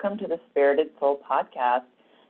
welcome 0.00 0.18
to 0.18 0.28
the 0.28 0.38
Spirited 0.50 0.90
Soul 1.00 1.20
podcast. 1.28 1.82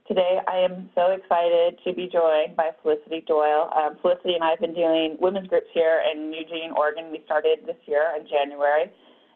Today, 0.07 0.39
I 0.49 0.57
am 0.57 0.89
so 0.95 1.11
excited 1.11 1.79
to 1.85 1.93
be 1.93 2.09
joined 2.11 2.57
by 2.57 2.71
Felicity 2.81 3.23
Doyle. 3.27 3.71
Um, 3.77 3.99
Felicity 4.01 4.33
and 4.35 4.43
I 4.43 4.51
have 4.51 4.61
been 4.61 4.73
doing 4.73 5.19
women's 5.21 5.49
groups 5.49 5.67
here 5.75 6.01
in 6.11 6.33
Eugene, 6.33 6.71
Oregon. 6.75 7.11
We 7.11 7.21
started 7.27 7.59
this 7.67 7.77
year 7.85 8.07
in 8.19 8.27
January, 8.27 8.91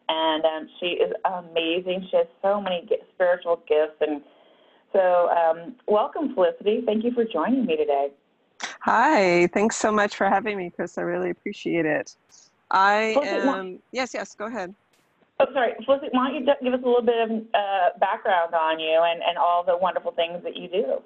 and 0.09 0.43
um, 0.45 0.69
she 0.79 0.87
is 0.87 1.13
amazing. 1.25 2.07
She 2.09 2.17
has 2.17 2.25
so 2.41 2.59
many 2.59 2.89
spiritual 3.13 3.61
gifts, 3.67 4.01
and 4.01 4.23
so 4.93 5.29
um, 5.29 5.75
welcome, 5.87 6.33
Felicity. 6.33 6.81
Thank 6.87 7.03
you 7.03 7.11
for 7.11 7.25
joining 7.25 7.67
me 7.67 7.77
today. 7.77 8.07
Hi, 8.79 9.45
thanks 9.53 9.75
so 9.75 9.91
much 9.91 10.15
for 10.15 10.27
having 10.27 10.57
me, 10.57 10.71
Chris. 10.71 10.97
I 10.97 11.01
really 11.01 11.29
appreciate 11.29 11.85
it. 11.85 12.15
I 12.71 13.15
am. 13.23 13.79
Yes, 13.91 14.15
yes. 14.15 14.33
Go 14.33 14.45
ahead. 14.45 14.73
Oh, 15.39 15.45
sorry. 15.53 15.73
Felicity, 15.85 16.09
why 16.11 16.29
don't 16.29 16.35
you 16.35 16.53
give 16.63 16.73
us 16.73 16.79
a 16.83 16.87
little 16.87 17.01
bit 17.01 17.29
of 17.29 17.31
uh, 17.53 17.97
background 17.99 18.53
on 18.53 18.79
you 18.79 19.01
and, 19.03 19.21
and 19.27 19.37
all 19.37 19.63
the 19.63 19.75
wonderful 19.75 20.11
things 20.11 20.43
that 20.43 20.55
you 20.55 20.69
do? 20.69 21.01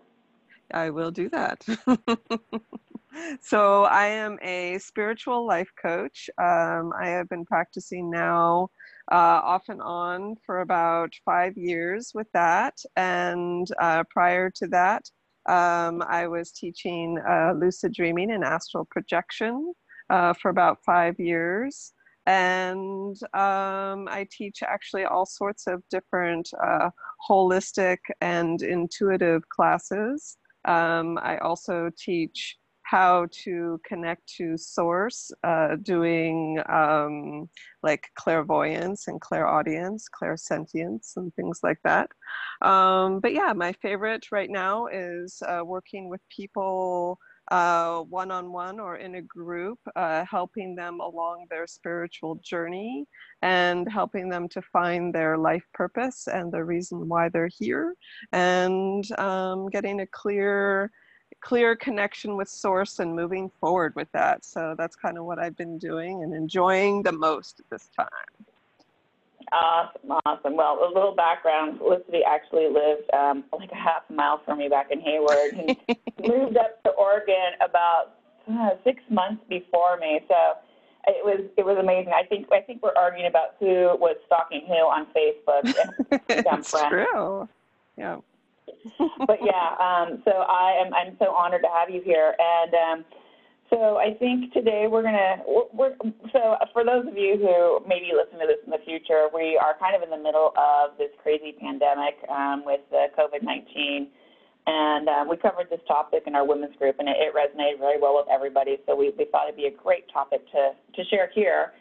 I 0.74 0.90
will 0.90 1.12
do 1.12 1.30
that. 1.30 1.66
so, 3.42 3.86
I 3.86 4.08
am 4.08 4.38
a 4.42 4.78
spiritual 4.80 5.48
life 5.48 5.72
coach. 5.82 6.30
Um, 6.38 6.92
I 7.00 7.08
have 7.08 7.30
been 7.30 7.46
practicing 7.46 8.12
now 8.12 8.70
uh, 9.12 9.40
off 9.44 9.70
and 9.70 9.82
on 9.82 10.36
for 10.46 10.60
about 10.60 11.14
five 11.24 11.56
years 11.58 12.12
with 12.14 12.28
that. 12.34 12.76
And 12.98 13.68
uh, 13.82 14.04
prior 14.10 14.50
to 14.56 14.68
that, 14.68 15.10
um, 15.48 16.04
I 16.06 16.28
was 16.28 16.52
teaching 16.52 17.18
uh, 17.28 17.54
lucid 17.54 17.94
dreaming 17.94 18.32
and 18.32 18.44
astral 18.44 18.86
projection 18.86 19.74
uh, 20.10 20.34
for 20.34 20.50
about 20.50 20.84
five 20.86 21.18
years 21.18 21.94
and 22.28 23.16
um, 23.34 24.08
I 24.10 24.28
teach 24.30 24.62
actually 24.62 25.06
all 25.06 25.26
sorts 25.26 25.66
of 25.66 25.82
different 25.90 26.50
uh, 26.62 26.90
holistic 27.28 28.00
and 28.20 28.62
intuitive 28.62 29.48
classes. 29.48 30.38
Um, 30.66 31.18
I 31.22 31.38
also 31.38 31.90
teach 31.98 32.58
how 32.84 33.28
to 33.32 33.80
connect 33.86 34.28
to 34.38 34.58
source, 34.58 35.32
uh, 35.44 35.78
doing 35.82 36.60
um, 36.70 37.50
like 37.82 38.08
clairvoyance 38.16 39.08
and 39.08 39.20
clairaudience, 39.22 40.08
clairsentience, 40.10 41.14
and 41.16 41.34
things 41.36 41.62
like 41.64 41.80
that. 41.86 42.10
Um, 42.62 43.22
but 43.22 43.34
yeah, 43.34 43.54
my 43.54 43.72
favorite 43.74 44.32
right 44.32 44.50
now 44.50 44.88
is 44.88 45.42
uh, 45.48 45.62
working 45.66 46.10
with 46.10 46.22
people 46.30 47.20
one 47.50 48.32
on 48.32 48.52
one 48.52 48.80
or 48.80 48.98
in 48.98 49.16
a 49.16 49.22
group, 49.22 49.80
uh, 49.96 50.26
helping 50.30 50.76
them 50.76 51.00
along 51.00 51.46
their 51.50 51.68
spiritual 51.68 52.36
journey 52.36 53.06
and 53.42 53.90
helping 53.92 54.30
them 54.30 54.48
to 54.50 54.62
find 54.62 55.14
their 55.14 55.38
life 55.38 55.64
purpose 55.74 56.28
and 56.28 56.52
the 56.52 56.64
reason 56.64 57.08
why 57.08 57.30
they're 57.30 57.48
here, 57.48 57.96
and 58.32 59.10
um, 59.20 59.70
getting 59.70 60.02
a 60.02 60.08
clear 60.08 60.92
clear 61.42 61.76
connection 61.76 62.36
with 62.36 62.50
source 62.50 63.00
and 63.00 63.16
moving 63.16 63.52
forward 63.60 63.94
with 63.96 64.12
that. 64.12 64.44
So 64.44 64.74
that's 64.78 64.96
kind 64.96 65.18
of 65.18 65.26
what 65.26 65.38
i've 65.38 65.56
been 65.56 65.78
doing 65.78 66.24
and 66.24 66.34
enjoying 66.34 67.04
the 67.04 67.12
most 67.12 67.60
at 67.60 67.70
this 67.70 67.90
time 67.96 68.47
Awesome, 69.52 70.12
awesome. 70.26 70.58
Well, 70.58 70.80
a 70.84 70.92
little 70.94 71.16
background: 71.16 71.78
Felicity 71.80 72.22
actually 72.28 72.68
lived 72.68 73.10
um, 73.14 73.46
like 73.58 73.72
a 73.72 73.76
half 73.76 74.04
mile 74.10 74.42
from 74.44 74.60
me 74.60 74.68
back 74.68 74.88
in 74.92 75.00
Hayward, 75.00 75.54
and 75.54 75.78
moved 76.28 76.58
up 76.58 76.84
to 76.84 76.90
Oregon 76.92 77.56
about 77.62 78.16
uh, 78.50 78.72
six 78.84 79.02
months 79.10 79.42
before 79.48 79.98
me. 79.98 80.20
So 80.28 80.36
it 81.08 81.24
was 81.24 81.50
it 81.58 81.66
was 81.66 81.78
amazing. 81.80 82.12
I 82.14 82.24
think 82.28 82.48
I 82.52 82.60
think 82.60 82.84
we're 82.84 82.96
arguing 82.96 83.28
about 83.28 83.56
who 83.60 83.96
was 84.00 84.18
stalking 84.26 84.64
who 84.68 84.74
on 84.74 85.08
Facebook. 85.16 85.74
it's 86.30 86.72
true. 86.72 87.48
Yeah. 87.98 88.18
but 89.26 89.40
yeah, 89.42 89.76
um, 89.80 90.22
so 90.26 90.32
I 90.32 90.84
am 90.86 90.94
I'm 90.94 91.16
so 91.20 91.32
honored 91.32 91.62
to 91.62 91.70
have 91.74 91.90
you 91.90 92.02
here, 92.02 92.36
and 92.38 92.74
um, 92.74 93.06
so 93.70 93.98
I 93.98 94.14
think 94.18 94.54
today 94.54 94.88
we're 94.90 95.04
gonna. 95.04 95.44
We're, 95.74 95.96
so 96.32 96.56
for 96.74 96.86
those 96.86 97.08
of 97.08 97.18
you 97.18 97.38
who 97.38 97.88
maybe 97.88 98.12
listen 98.16 98.40
to 98.40 98.48
this 98.48 98.64
in 98.66 98.72
the 98.72 98.84
future, 98.86 99.28
we 99.34 99.60
are 99.62 99.76
kind 99.78 99.96
of 99.96 100.04
in 100.04 100.10
the 100.10 100.18
middle 100.18 100.54
of 100.56 100.98
this 100.98 101.10
crazy 101.22 101.56
pandemic 101.60 102.16
um, 102.30 102.64
with 102.66 102.82
the 102.92 103.08
COVID-19, 103.18 104.08
and 104.68 105.10
uh, 105.10 105.26
we 105.30 105.38
covered 105.38 105.70
this 105.70 105.82
topic 105.88 106.24
in 106.28 106.36
our 106.36 106.46
women's 106.46 106.76
group, 106.78 106.96
and 107.00 107.10
it, 107.10 107.18
it 107.20 107.36
resonated 107.36 107.80
very 107.80 108.00
well 108.00 108.16
with 108.16 108.28
everybody. 108.32 108.78
So 108.86 108.96
we, 108.96 109.12
we 109.18 109.26
thought 109.32 109.48
it'd 109.48 109.58
be 109.58 109.68
a 109.68 109.72
great 109.72 110.08
topic 110.12 110.42
to 110.52 110.72
to 110.96 111.10
share 111.10 111.30
here. 111.34 111.74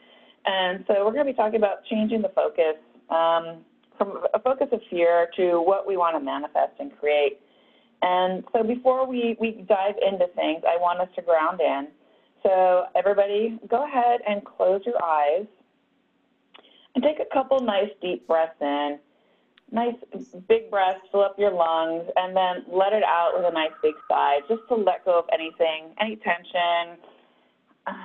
And 0.47 0.85
so 0.87 1.05
we're 1.05 1.13
to 1.15 1.25
be 1.25 1.33
talking 1.33 1.57
about 1.57 1.85
changing 1.91 2.23
the 2.23 2.31
focus 2.31 2.79
um, 3.11 3.65
from 3.99 4.25
a 4.35 4.39
focus 4.39 4.69
of 4.73 4.81
fear 4.91 5.29
to 5.37 5.61
what 5.61 5.87
we 5.87 5.97
want 5.97 6.17
to 6.17 6.21
manifest 6.21 6.73
and 6.79 6.97
create. 6.99 7.41
And 8.03 8.45
so 8.53 8.63
before 8.63 9.07
we, 9.07 9.37
we 9.41 9.65
dive 9.69 9.95
into 10.07 10.27
things, 10.35 10.63
I 10.67 10.77
want 10.79 11.01
us 11.01 11.09
to 11.17 11.23
ground 11.23 11.61
in. 11.61 11.89
So 12.43 12.85
everybody, 12.95 13.59
go 13.69 13.85
ahead 13.85 14.21
and 14.29 14.45
close 14.45 14.83
your 14.85 15.03
eyes 15.03 15.47
and 16.95 17.03
take 17.03 17.19
a 17.21 17.35
couple 17.35 17.59
nice 17.61 17.91
deep 18.01 18.27
breaths 18.27 18.55
in. 18.61 18.99
Nice 19.73 19.97
big 20.49 20.71
breaths, 20.71 21.01
fill 21.11 21.23
up 21.23 21.37
your 21.39 21.51
lungs, 21.51 22.05
and 22.17 22.37
then 22.37 22.65
let 22.71 22.93
it 22.93 23.03
out 23.03 23.33
with 23.35 23.45
a 23.45 23.51
nice 23.53 23.73
big 23.83 23.95
sigh, 24.09 24.39
just 24.49 24.63
to 24.69 24.77
let 24.77 25.05
go 25.05 25.19
of 25.19 25.25
anything, 25.33 25.93
any 26.01 26.15
tension, 26.17 26.97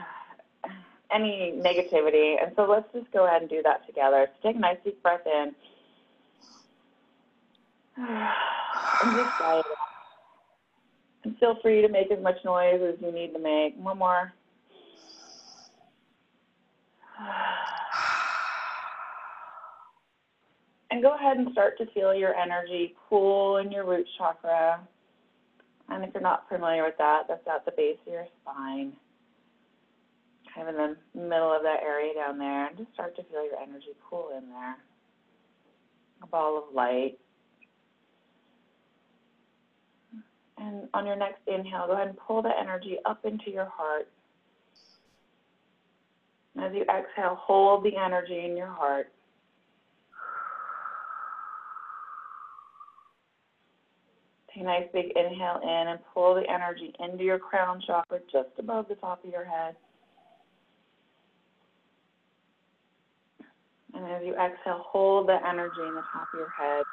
any 1.14 1.54
negativity. 1.56 2.42
And 2.44 2.52
so 2.56 2.64
let's 2.64 2.92
just 2.94 3.12
go 3.12 3.28
ahead 3.28 3.42
and 3.42 3.50
do 3.50 3.62
that 3.62 3.86
together. 3.86 4.28
So 4.42 4.50
take 4.50 4.56
a 4.56 4.60
nice 4.60 4.78
deep 4.84 5.04
breath 5.04 5.22
in. 5.28 5.54
And 11.24 11.38
feel 11.38 11.58
free 11.62 11.82
to 11.82 11.90
make 11.90 12.12
as 12.12 12.22
much 12.22 12.38
noise 12.44 12.82
as 12.82 12.96
you 13.02 13.12
need 13.12 13.34
to 13.34 13.40
make. 13.40 13.76
One 13.78 13.98
more. 13.98 14.34
And 20.92 21.02
go 21.02 21.16
ahead 21.16 21.38
and 21.38 21.48
start 21.54 21.78
to 21.78 21.86
feel 21.94 22.14
your 22.14 22.36
energy 22.36 22.96
cool 23.10 23.58
in 23.58 23.72
your 23.72 23.86
root 23.86 24.06
chakra. 24.18 24.82
And 25.88 26.04
if 26.04 26.14
you're 26.14 26.22
not 26.22 26.50
familiar 26.50 26.84
with 26.84 26.98
that, 26.98 27.24
that's 27.30 27.48
at 27.48 27.64
the 27.64 27.72
base 27.72 27.98
of 28.06 28.12
your 28.12 28.28
spine, 28.42 28.92
kind 30.54 30.68
of 30.68 30.76
in 30.76 30.98
the 31.16 31.22
middle 31.22 31.56
of 31.56 31.64
that 31.64 31.82
area 31.82 32.14
down 32.14 32.38
there. 32.38 32.68
And 32.68 32.78
just 32.78 32.94
start 32.94 33.16
to 33.16 33.24
feel 33.24 33.46
your 33.46 33.58
energy 33.58 33.96
cool 34.10 34.32
in 34.38 34.50
there. 34.50 34.76
A 36.24 36.28
ball 36.28 36.58
of 36.58 36.76
light. 36.76 37.18
And 40.62 40.88
on 40.94 41.08
your 41.08 41.16
next 41.16 41.40
inhale, 41.48 41.88
go 41.88 41.94
ahead 41.94 42.08
and 42.08 42.18
pull 42.18 42.44
the 42.44 42.52
energy 42.60 42.98
up 43.06 43.26
into 43.26 43.50
your 43.50 43.66
heart. 43.66 44.08
As 46.62 46.72
you 46.74 46.82
exhale, 46.82 47.36
hold 47.36 47.84
the 47.84 47.98
energy 47.98 48.46
in 48.46 48.56
your 48.56 48.68
heart. 48.68 49.08
Take 54.54 54.62
a 54.62 54.66
nice 54.66 54.88
big 54.94 55.14
inhale 55.16 55.62
in 55.64 55.88
and 55.88 56.00
pull 56.14 56.36
the 56.36 56.44
energy 56.48 56.94
into 57.00 57.24
your 57.24 57.40
crown 57.40 57.82
chakra 57.88 58.20
just 58.32 58.50
above 58.60 58.88
the 58.88 58.96
top 58.96 59.24
of 59.24 59.32
your 59.32 59.46
head. 59.46 59.76
And 63.96 64.06
as 64.06 64.22
you 64.24 64.34
exhale, 64.34 64.86
hold 64.86 65.28
the 65.28 65.40
energy 65.48 65.82
in 65.88 65.96
the 65.96 66.04
top 66.14 66.28
of 66.34 66.40
your 66.40 66.50
head 66.50 66.84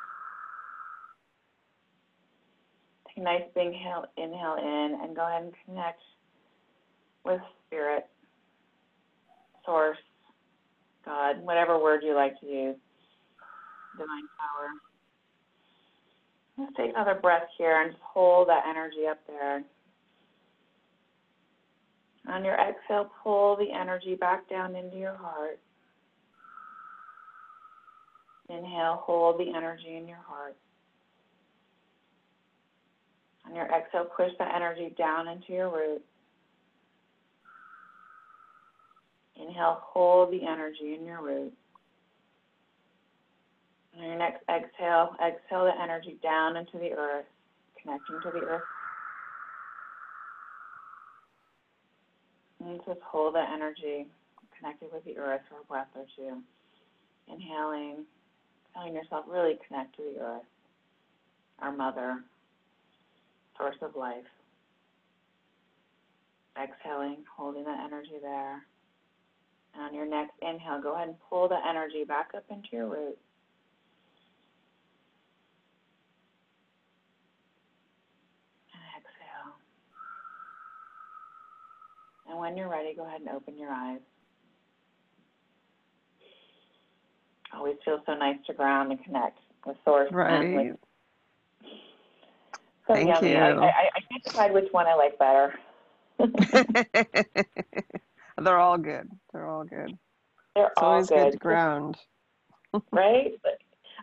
nice 3.18 3.42
big 3.54 3.68
inhale, 3.68 4.04
inhale 4.16 4.56
in 4.59 4.98
and 5.03 5.15
go 5.16 5.26
ahead 5.26 5.42
and 5.44 5.53
connect 5.65 6.00
with 7.24 7.41
spirit, 7.66 8.06
source, 9.65 9.98
God, 11.04 11.42
whatever 11.42 11.78
word 11.78 12.03
you 12.03 12.15
like 12.15 12.38
to 12.41 12.47
use, 12.47 12.76
divine 13.97 14.28
power. 14.38 14.68
Let's 16.59 16.76
take 16.76 16.91
another 16.91 17.18
breath 17.20 17.48
here 17.56 17.80
and 17.80 17.92
just 17.92 18.03
hold 18.03 18.48
that 18.48 18.65
energy 18.68 19.06
up 19.09 19.20
there. 19.26 19.62
On 22.28 22.44
your 22.44 22.56
exhale, 22.56 23.10
pull 23.22 23.56
the 23.56 23.70
energy 23.72 24.15
back 24.15 24.48
down 24.50 24.76
into 24.76 24.97
your 24.97 25.15
heart. 25.15 25.59
Inhale, 28.50 29.03
hold 29.04 29.38
the 29.38 29.53
energy 29.56 29.97
in 29.97 30.09
your 30.09 30.20
heart. 30.26 30.56
On 33.48 33.54
your 33.54 33.66
exhale, 33.66 34.04
push 34.04 34.30
the 34.39 34.54
energy 34.54 34.95
down 34.98 35.28
into 35.28 35.53
your 35.53 35.71
root. 35.71 36.03
Inhale, 39.41 39.80
hold 39.83 40.33
the 40.33 40.45
energy 40.47 40.97
in 40.98 41.06
your 41.06 41.22
root. 41.22 41.53
On 43.97 44.04
your 44.04 44.18
next 44.18 44.42
exhale, 44.50 45.15
exhale 45.24 45.65
the 45.65 45.80
energy 45.80 46.18
down 46.22 46.56
into 46.56 46.78
the 46.78 46.92
earth, 46.92 47.24
connecting 47.80 48.21
to 48.22 48.30
the 48.39 48.45
earth. 48.45 48.62
And 52.60 52.80
just 52.86 53.01
hold 53.01 53.34
the 53.34 53.44
energy 53.53 54.06
connected 54.59 54.89
with 54.92 55.04
the 55.04 55.16
earth 55.16 55.41
for 55.48 55.60
a 55.60 55.65
breath 55.65 55.89
or 55.94 56.04
two. 56.16 56.42
Inhaling, 57.33 58.04
telling 58.74 58.94
yourself 58.94 59.24
really 59.28 59.59
connect 59.66 59.97
to 59.97 60.03
the 60.03 60.21
earth, 60.21 60.42
our 61.60 61.72
mother, 61.72 62.18
source 63.59 63.77
of 63.83 63.97
life. 63.97 64.25
Exhaling, 66.60 67.25
holding 67.37 67.65
that 67.65 67.81
energy 67.84 68.19
there. 68.21 68.63
And 69.75 69.83
on 69.83 69.95
your 69.95 70.07
next 70.07 70.33
inhale, 70.43 70.81
go 70.83 70.95
ahead 70.95 71.09
and 71.09 71.16
pull 71.28 71.49
the 71.49 71.59
energy 71.69 72.05
back 72.05 72.31
up 72.37 72.45
into 72.51 72.69
your 72.72 72.87
root. 72.87 73.19
And 78.72 78.83
exhale. 78.97 79.55
And 82.28 82.39
when 82.39 82.57
you're 82.57 82.71
ready, 82.71 82.95
go 82.97 83.07
ahead 83.07 83.21
and 83.21 83.31
open 83.31 83.59
your 83.59 83.71
eyes. 83.71 84.01
Always 87.54 87.77
feels 87.84 88.01
so 88.04 88.15
nice 88.15 88.37
to 88.47 88.53
ground 88.53 88.91
and 88.91 89.03
connect 89.04 89.39
with 89.65 89.77
source. 89.84 90.11
Right. 90.13 90.77
So 92.89 92.95
Thank 92.95 93.09
yummy. 93.09 93.31
you. 93.33 93.37
I, 93.37 93.51
I, 93.51 93.89
I 93.97 94.01
can't 94.11 94.25
decide 94.25 94.53
which 94.53 94.69
one 94.73 94.87
I 94.87 94.95
like 94.95 95.19
better. 95.19 95.55
They're 98.43 98.59
all 98.59 98.79
good. 98.79 99.09
They're 99.33 99.47
all 99.47 99.65
good. 99.65 99.97
They're 100.57 100.67
It's 100.67 100.75
all 100.79 100.93
always 100.93 101.07
good, 101.07 101.25
good 101.25 101.33
to 101.33 101.39
ground. 101.39 101.97
right? 102.93 103.33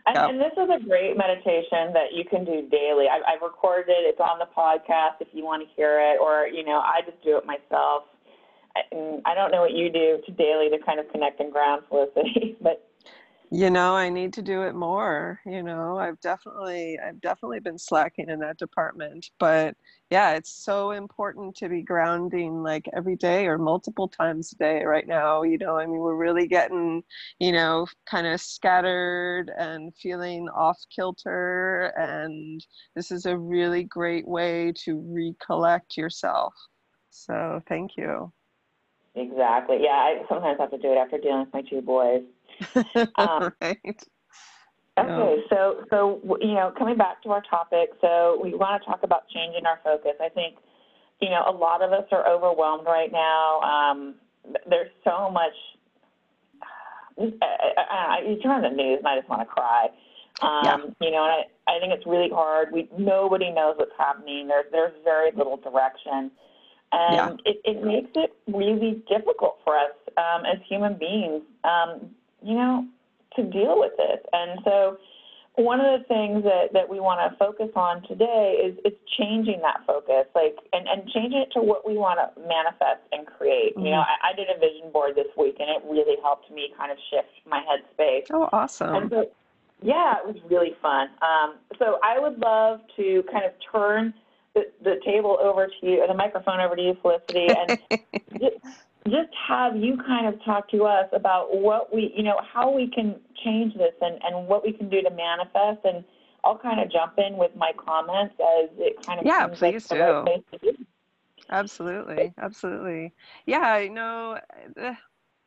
And, 0.06 0.14
Yep. 0.14 0.30
and 0.30 0.40
this 0.40 0.52
is 0.52 0.68
a 0.70 0.88
great 0.88 1.16
meditation 1.16 1.92
that 1.92 2.12
you 2.14 2.24
can 2.24 2.44
do 2.44 2.68
daily. 2.70 3.06
I've, 3.10 3.22
I've 3.26 3.42
recorded 3.42 3.88
it. 3.90 4.06
It's 4.06 4.20
on 4.20 4.38
the 4.38 4.46
podcast 4.56 5.20
if 5.20 5.26
you 5.32 5.44
want 5.44 5.66
to 5.66 5.74
hear 5.74 5.98
it, 6.00 6.20
or 6.20 6.46
you 6.46 6.64
know, 6.64 6.78
I 6.78 7.00
just 7.04 7.20
do 7.24 7.36
it 7.36 7.44
myself. 7.44 8.04
I, 8.76 8.82
and 8.92 9.20
I 9.26 9.34
don't 9.34 9.50
know 9.50 9.62
what 9.62 9.72
you 9.72 9.90
do 9.90 10.20
to 10.24 10.32
daily 10.32 10.68
to 10.70 10.78
kind 10.84 11.00
of 11.00 11.10
connect 11.10 11.40
and 11.40 11.50
ground 11.50 11.82
Felicity, 11.88 12.56
but 12.60 12.86
You 13.50 13.70
know, 13.70 13.94
I 13.94 14.08
need 14.08 14.32
to 14.34 14.42
do 14.42 14.62
it 14.62 14.74
more. 14.74 15.40
You 15.46 15.62
know, 15.62 15.98
I've 15.98 16.20
definitely 16.20 16.98
I've 16.98 17.20
definitely 17.20 17.60
been 17.60 17.78
slacking 17.78 18.28
in 18.28 18.40
that 18.40 18.58
department. 18.58 19.30
But 19.38 19.76
yeah, 20.10 20.32
it's 20.34 20.50
so 20.50 20.90
important 20.90 21.56
to 21.56 21.68
be 21.68 21.82
grounding 21.82 22.62
like 22.64 22.88
every 22.96 23.14
day 23.16 23.46
or 23.46 23.56
multiple 23.58 24.08
times 24.08 24.52
a 24.52 24.56
day 24.56 24.84
right 24.84 25.06
now. 25.06 25.42
You 25.44 25.58
know, 25.58 25.78
I 25.78 25.86
mean, 25.86 25.98
we're 26.00 26.16
really 26.16 26.48
getting, 26.48 27.04
you 27.38 27.52
know, 27.52 27.86
kind 28.04 28.26
of 28.26 28.40
scattered 28.40 29.50
and 29.56 29.94
feeling 29.96 30.48
off 30.48 30.78
kilter. 30.94 31.92
And 31.96 32.64
this 32.96 33.12
is 33.12 33.26
a 33.26 33.38
really 33.38 33.84
great 33.84 34.26
way 34.26 34.72
to 34.84 35.00
recollect 35.06 35.96
yourself. 35.96 36.54
So 37.10 37.62
thank 37.68 37.92
you. 37.96 38.32
exactly, 39.14 39.78
yeah. 39.82 39.90
I 39.90 40.22
sometimes 40.28 40.58
have 40.60 40.70
to 40.70 40.78
do 40.78 40.92
it 40.92 40.96
after 40.96 41.18
dealing 41.18 41.40
with 41.40 41.52
my 41.52 41.62
two 41.62 41.80
boys. 41.82 42.22
Um, 43.16 43.52
right. 43.60 44.06
Okay, 44.98 45.44
so 45.50 45.84
so 45.90 46.20
you 46.40 46.54
know, 46.54 46.72
coming 46.78 46.96
back 46.96 47.22
to 47.22 47.30
our 47.30 47.42
topic, 47.42 47.90
so 48.00 48.40
we 48.42 48.54
want 48.54 48.82
to 48.82 48.86
talk 48.86 49.02
about 49.02 49.28
changing 49.28 49.66
our 49.66 49.78
focus. 49.84 50.12
I 50.22 50.30
think, 50.30 50.56
you 51.20 51.28
know, 51.28 51.44
a 51.46 51.52
lot 51.52 51.82
of 51.82 51.92
us 51.92 52.04
are 52.12 52.26
overwhelmed 52.26 52.86
right 52.86 53.12
now. 53.12 53.60
Um, 53.60 54.14
there's 54.68 54.90
so 55.04 55.30
much. 55.30 55.52
I, 57.20 57.32
I, 57.76 58.16
I, 58.18 58.28
you 58.28 58.38
turn 58.40 58.52
on 58.52 58.62
the 58.62 58.70
news, 58.70 58.98
and 58.98 59.06
I 59.08 59.18
just 59.18 59.28
want 59.28 59.42
to 59.42 59.46
cry. 59.46 59.88
Um, 60.40 60.64
Yeah. 60.64 60.76
You 61.00 61.10
know, 61.10 61.24
and 61.24 61.44
I, 61.68 61.76
I 61.76 61.78
think 61.78 61.92
it's 61.92 62.06
really 62.06 62.30
hard. 62.30 62.72
We 62.72 62.88
nobody 62.96 63.50
knows 63.50 63.74
what's 63.76 63.92
happening. 63.98 64.48
There's 64.48 64.66
there's 64.72 64.94
very 65.04 65.30
little 65.32 65.58
direction, 65.58 66.30
and 66.92 67.12
Yeah. 67.12 67.36
it, 67.44 67.60
it 67.64 67.84
makes 67.84 68.10
it 68.14 68.34
really 68.46 69.02
difficult 69.08 69.58
for 69.62 69.76
us 69.76 69.92
um, 70.16 70.46
as 70.46 70.58
human 70.66 70.94
beings. 70.94 71.42
Um, 71.64 72.15
you 72.42 72.54
know, 72.54 72.86
to 73.36 73.42
deal 73.42 73.78
with 73.78 73.92
this. 73.96 74.20
And 74.32 74.60
so 74.64 74.98
one 75.56 75.80
of 75.80 76.00
the 76.00 76.04
things 76.06 76.44
that, 76.44 76.72
that 76.74 76.88
we 76.88 77.00
want 77.00 77.20
to 77.20 77.36
focus 77.38 77.70
on 77.74 78.02
today 78.06 78.60
is, 78.62 78.76
it's 78.84 78.98
changing 79.18 79.60
that 79.62 79.80
focus, 79.86 80.26
like 80.34 80.56
and, 80.72 80.86
and 80.86 81.08
changing 81.10 81.40
it 81.40 81.48
to 81.52 81.60
what 81.60 81.86
we 81.86 81.96
want 81.96 82.18
to 82.20 82.40
manifest 82.40 83.00
and 83.12 83.26
create. 83.26 83.72
You 83.76 83.90
know, 83.90 84.04
I, 84.04 84.32
I 84.32 84.36
did 84.36 84.48
a 84.54 84.58
vision 84.58 84.92
board 84.92 85.16
this 85.16 85.32
week 85.36 85.56
and 85.58 85.68
it 85.70 85.82
really 85.88 86.16
helped 86.22 86.50
me 86.50 86.68
kind 86.76 86.92
of 86.92 86.98
shift 87.10 87.28
my 87.48 87.64
headspace. 87.64 88.26
Oh, 88.30 88.42
And 88.44 88.52
awesome. 88.52 89.08
so, 89.10 89.30
yeah, 89.82 90.16
it 90.18 90.26
was 90.26 90.36
really 90.48 90.74
fun. 90.82 91.08
Um, 91.22 91.56
so 91.78 91.98
I 92.02 92.18
would 92.18 92.38
love 92.38 92.80
to 92.96 93.24
kind 93.32 93.44
of 93.44 93.52
turn 93.72 94.12
the, 94.54 94.64
the 94.82 95.00
table 95.04 95.38
over 95.40 95.66
to 95.66 95.86
you, 95.86 96.00
or 96.00 96.08
the 96.08 96.14
microphone 96.14 96.60
over 96.60 96.76
to 96.76 96.82
you, 96.82 96.96
Felicity, 97.02 97.48
and 97.50 97.78
just, 98.40 98.56
just 99.06 99.30
have 99.48 99.76
you 99.76 99.96
kind 100.06 100.26
of 100.26 100.42
talk 100.44 100.68
to 100.70 100.84
us 100.84 101.08
about 101.12 101.56
what 101.56 101.94
we, 101.94 102.12
you 102.16 102.22
know, 102.22 102.40
how 102.52 102.70
we 102.70 102.88
can 102.88 103.16
change 103.44 103.74
this 103.74 103.92
and, 104.00 104.18
and 104.22 104.46
what 104.46 104.64
we 104.64 104.72
can 104.72 104.88
do 104.88 105.02
to 105.02 105.10
manifest. 105.10 105.84
And 105.84 106.04
I'll 106.44 106.58
kind 106.58 106.80
of 106.80 106.90
jump 106.90 107.14
in 107.18 107.36
with 107.36 107.54
my 107.56 107.72
comments 107.76 108.34
as 108.40 108.70
it 108.78 109.04
kind 109.04 109.20
of 109.20 109.26
Yeah, 109.26 109.46
like 109.46 109.58
please 109.58 109.90
right 109.90 109.98
do. 109.98 110.40
place. 110.60 110.74
Absolutely, 111.50 112.34
absolutely. 112.40 113.12
Yeah, 113.46 113.60
I 113.60 113.88
know 113.88 114.38
uh, 114.80 114.94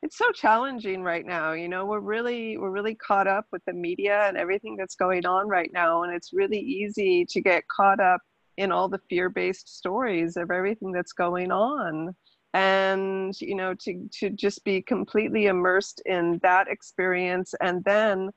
it's 0.01 0.17
so 0.17 0.31
challenging 0.31 1.03
right 1.03 1.25
now. 1.25 1.51
You 1.53 1.67
know, 1.67 1.85
we're 1.85 1.99
really 1.99 2.57
we're 2.57 2.69
really 2.71 2.95
caught 2.95 3.27
up 3.27 3.45
with 3.51 3.63
the 3.65 3.73
media 3.73 4.25
and 4.27 4.37
everything 4.37 4.75
that's 4.77 4.95
going 4.95 5.25
on 5.25 5.47
right 5.47 5.69
now, 5.73 6.03
and 6.03 6.13
it's 6.13 6.31
really 6.31 6.59
easy 6.59 7.25
to 7.29 7.41
get 7.41 7.67
caught 7.67 7.99
up 7.99 8.21
in 8.57 8.71
all 8.71 8.87
the 8.87 8.99
fear-based 9.09 9.77
stories 9.77 10.37
of 10.37 10.51
everything 10.51 10.91
that's 10.91 11.13
going 11.13 11.51
on. 11.51 12.15
And, 12.53 13.39
you 13.39 13.55
know, 13.55 13.75
to 13.81 14.09
to 14.19 14.29
just 14.29 14.63
be 14.63 14.81
completely 14.81 15.47
immersed 15.47 16.01
in 16.05 16.39
that 16.41 16.67
experience 16.67 17.53
and 17.61 17.83
then 17.83 18.29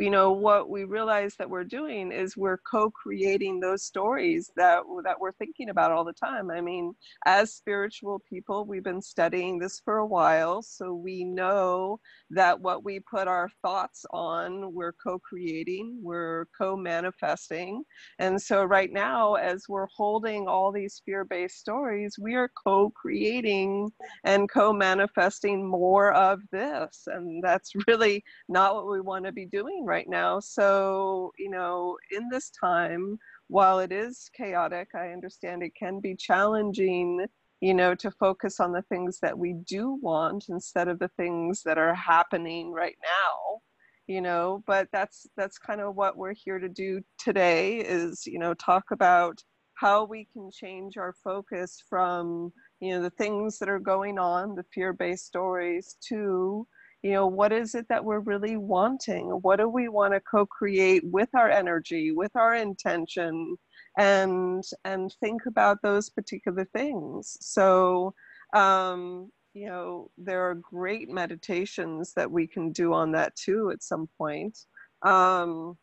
you 0.00 0.10
know 0.10 0.32
what 0.32 0.70
we 0.70 0.84
realize 0.84 1.36
that 1.36 1.50
we're 1.50 1.64
doing 1.64 2.12
is 2.12 2.36
we're 2.36 2.58
co-creating 2.70 3.60
those 3.60 3.84
stories 3.84 4.50
that 4.56 4.82
that 5.04 5.20
we're 5.20 5.32
thinking 5.32 5.68
about 5.70 5.92
all 5.92 6.04
the 6.04 6.14
time. 6.14 6.50
I 6.50 6.60
mean 6.62 6.94
as 7.26 7.54
spiritual 7.54 8.22
people 8.28 8.64
we've 8.64 8.84
been 8.84 9.02
studying 9.02 9.58
this 9.58 9.80
for 9.84 9.98
a 9.98 10.06
while 10.06 10.62
so 10.62 10.94
we 10.94 11.24
know 11.24 12.00
that 12.30 12.60
what 12.60 12.84
we 12.84 13.00
put 13.00 13.28
our 13.28 13.48
thoughts 13.62 14.06
on 14.12 14.72
we're 14.74 14.94
co-creating 15.04 15.98
we're 16.02 16.46
co-manifesting. 16.58 17.84
And 18.18 18.40
so 18.40 18.64
right 18.64 18.92
now 18.92 19.34
as 19.34 19.64
we're 19.68 19.88
holding 19.94 20.48
all 20.48 20.72
these 20.72 21.02
fear-based 21.04 21.58
stories 21.58 22.16
we 22.18 22.34
are 22.36 22.50
co-creating 22.66 23.90
and 24.24 24.50
co-manifesting 24.50 25.66
more 25.68 26.12
of 26.12 26.40
this 26.52 27.04
and 27.06 27.42
that's 27.44 27.72
really 27.88 28.24
not 28.48 28.74
what 28.74 28.90
we 28.90 29.00
want 29.00 29.24
to 29.26 29.32
be 29.32 29.46
doing 29.46 29.84
right 29.90 30.08
now. 30.08 30.38
So, 30.38 31.32
you 31.36 31.50
know, 31.50 31.98
in 32.12 32.28
this 32.30 32.50
time, 32.50 33.18
while 33.48 33.80
it 33.80 33.90
is 33.90 34.30
chaotic, 34.36 34.88
I 34.94 35.08
understand 35.08 35.62
it 35.62 35.74
can 35.76 35.98
be 36.00 36.14
challenging, 36.14 37.26
you 37.60 37.74
know, 37.74 37.96
to 37.96 38.10
focus 38.12 38.60
on 38.60 38.72
the 38.72 38.82
things 38.82 39.18
that 39.20 39.36
we 39.36 39.54
do 39.66 39.98
want 40.00 40.44
instead 40.48 40.86
of 40.86 41.00
the 41.00 41.10
things 41.16 41.62
that 41.64 41.76
are 41.76 41.94
happening 41.94 42.72
right 42.72 42.96
now 43.02 43.60
you 44.06 44.20
know 44.20 44.62
but 44.66 44.88
that's 44.92 45.26
that's 45.36 45.56
kind 45.56 45.80
of 45.80 45.94
what 45.94 46.16
we're 46.16 46.34
here 46.34 46.58
to 46.58 46.68
do 46.68 47.00
today 47.16 47.76
is 47.76 48.26
you 48.26 48.40
know 48.40 48.54
talk 48.54 48.84
about 48.90 49.38
how 49.74 50.04
we 50.04 50.26
can 50.32 50.50
change 50.50 50.96
our 50.96 51.14
focus 51.22 51.82
from 51.88 52.52
you 52.80 52.90
know 52.92 53.02
the 53.02 53.10
things 53.10 53.58
that 53.58 53.68
are 53.68 53.78
going 53.78 54.18
on 54.18 54.56
the 54.56 54.64
fear-based 54.74 55.26
stories 55.26 55.96
to 56.08 56.66
you 57.02 57.12
know 57.12 57.26
what 57.26 57.52
is 57.52 57.74
it 57.74 57.86
that 57.88 58.04
we're 58.04 58.20
really 58.20 58.56
wanting? 58.56 59.28
What 59.42 59.56
do 59.56 59.68
we 59.68 59.88
want 59.88 60.12
to 60.14 60.20
co-create 60.20 61.02
with 61.04 61.30
our 61.34 61.50
energy 61.50 62.12
with 62.12 62.34
our 62.36 62.54
intention 62.54 63.56
and 63.98 64.62
and 64.84 65.12
think 65.20 65.46
about 65.46 65.78
those 65.82 66.10
particular 66.10 66.64
things? 66.66 67.36
So 67.40 68.14
um 68.54 69.30
you 69.54 69.66
know 69.66 70.10
there 70.18 70.48
are 70.48 70.54
great 70.54 71.08
meditations 71.08 72.12
that 72.14 72.30
we 72.30 72.46
can 72.46 72.70
do 72.72 72.92
on 72.92 73.12
that 73.12 73.34
too 73.36 73.70
at 73.70 73.82
some 73.82 74.08
point. 74.18 74.58
Um 75.02 75.76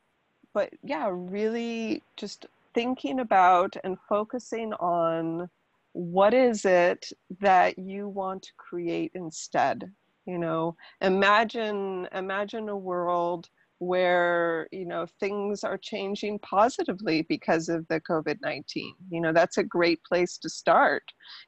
but 0.53 0.69
yeah 0.83 1.09
really 1.11 2.03
just 2.15 2.45
thinking 2.73 3.19
about 3.21 3.75
and 3.83 3.97
focusing 4.07 4.73
on 4.73 5.49
what 5.93 6.33
is 6.33 6.63
it 6.63 7.11
that 7.39 7.79
you 7.79 8.07
want 8.07 8.43
to 8.43 8.51
create 8.57 9.11
instead 9.15 9.91
you 10.27 10.37
know 10.37 10.75
imagine 11.01 12.07
imagine 12.13 12.69
a 12.69 12.77
world 12.77 13.49
where 13.79 14.67
you 14.71 14.85
know 14.85 15.05
things 15.19 15.63
are 15.63 15.77
changing 15.77 16.39
positively 16.39 17.21
because 17.29 17.69
of 17.69 17.87
the 17.89 18.01
covid-19 18.01 18.63
you 19.09 19.21
know 19.21 19.31
that's 19.31 19.57
a 19.57 19.63
great 19.63 20.03
place 20.03 20.37
to 20.37 20.49
start. 20.49 21.03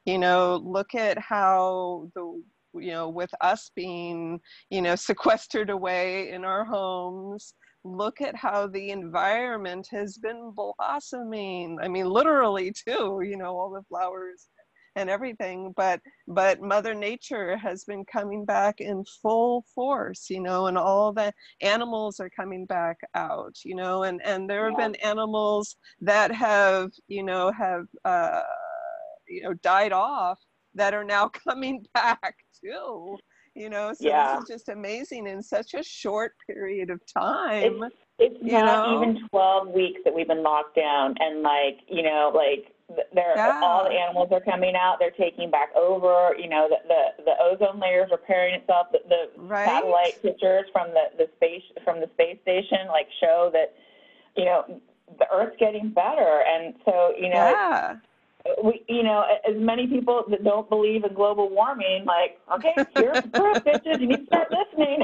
You 0.06 0.20
know 0.20 0.62
look 0.64 0.96
at 0.96 1.18
how 1.18 2.10
the 2.16 2.42
you 2.76 2.92
know 2.92 3.10
with 3.10 3.32
us 3.42 3.72
being 3.76 4.40
you 4.70 4.82
know 4.82 4.96
sequestered 5.10 5.70
away 5.70 6.32
in 6.32 6.46
our 6.46 6.66
homes 6.66 7.54
look 7.84 8.22
at 8.22 8.36
how 8.36 8.68
the 8.68 8.90
environment 8.92 9.88
has 9.90 10.18
been 10.18 10.52
blossoming. 10.56 11.80
I 11.82 11.88
mean 11.88 12.08
literally 12.10 12.72
too 12.72 13.22
you 13.24 13.38
know 13.38 13.58
all 13.58 13.72
the 13.72 13.84
flowers 13.90 14.50
and 15.00 15.10
everything 15.10 15.74
but 15.78 16.02
but 16.28 16.62
mother 16.62 16.94
nature 16.94 17.56
has 17.56 17.86
been 17.86 18.04
coming 18.04 18.44
back 18.44 18.82
in 18.82 19.04
full 19.22 19.64
force 19.74 20.30
you 20.30 20.42
know 20.42 20.68
and 20.68 20.78
all 20.78 21.14
the 21.14 21.32
animals 21.62 22.20
are 22.20 22.30
coming 22.30 22.66
back 22.66 22.98
out 23.16 23.56
you 23.64 23.76
know 23.76 24.04
and 24.04 24.22
and 24.26 24.50
there 24.50 24.66
have 24.66 24.78
yeah. 24.78 24.88
been 24.88 24.96
animals 24.96 25.78
that 26.02 26.34
have 26.34 26.92
you 27.08 27.24
know 27.24 27.50
have 27.52 27.86
uh 28.04 28.42
you 29.28 29.42
know 29.42 29.54
died 29.56 29.94
off 29.94 30.40
that 30.76 30.94
are 30.94 31.06
now 31.06 31.28
coming 31.48 31.86
back 31.94 32.36
too 32.62 33.16
you 33.56 33.70
know 33.70 33.94
so 33.94 34.06
yeah. 34.06 34.36
this 34.36 34.44
is 34.44 34.50
just 34.50 34.70
amazing 34.70 35.28
in 35.28 35.42
such 35.42 35.74
a 35.76 35.84
short 35.84 36.34
period 36.46 36.90
of 36.90 37.00
time 37.06 37.84
it's, 38.20 38.36
it's 38.36 38.52
not 38.52 38.90
know? 38.90 39.02
even 39.02 39.28
12 39.30 39.70
weeks 39.70 40.02
that 40.04 40.14
we've 40.14 40.28
been 40.28 40.44
locked 40.44 40.76
down 40.76 41.16
and 41.20 41.42
like 41.42 41.80
you 41.88 42.04
know 42.04 42.32
like 42.36 42.74
they're 43.14 43.34
yeah. 43.36 43.62
all 43.64 43.84
the 43.84 43.92
animals 43.92 44.30
are 44.32 44.42
coming 44.42 44.76
out 44.76 44.98
they're 45.00 45.12
taking 45.12 45.50
back 45.50 45.70
over 45.76 46.36
you 46.38 46.50
know 46.50 46.68
the 46.70 46.78
the, 46.88 47.24
the 47.24 47.34
ozone 47.42 47.80
layer 47.80 48.04
is 48.04 48.12
repairing 48.12 48.56
itself 48.56 48.88
the, 48.92 49.00
the 49.08 49.42
right? 49.42 49.68
satellite 49.68 50.22
pictures 50.22 50.66
from 50.72 50.88
the 50.90 51.04
the 51.18 51.30
space 51.38 51.64
from 51.84 52.00
the 52.00 52.10
space 52.14 52.38
station 52.42 52.88
like 52.88 53.08
show 53.20 53.50
that 53.54 53.76
you 54.36 54.46
know 54.46 54.82
the 55.20 55.26
earth's 55.32 55.56
getting 55.60 55.90
better 55.90 56.44
and 56.48 56.74
so 56.86 57.14
you 57.18 57.30
know 57.30 57.36
yeah 57.36 57.96
we, 58.64 58.84
you 58.88 59.04
know, 59.04 59.26
as 59.48 59.56
many 59.58 59.88
people 59.88 60.24
that 60.30 60.44
don't 60.44 60.70
believe 60.70 61.04
in 61.04 61.14
global 61.14 61.50
warming, 61.50 62.06
like, 62.06 62.40
okay, 62.54 62.74
here's 62.96 63.22
proof, 63.34 63.58
bitches. 63.58 64.00
You 64.00 64.08
need 64.08 64.20
to 64.22 64.26
start 64.26 64.50
listening. 64.50 65.00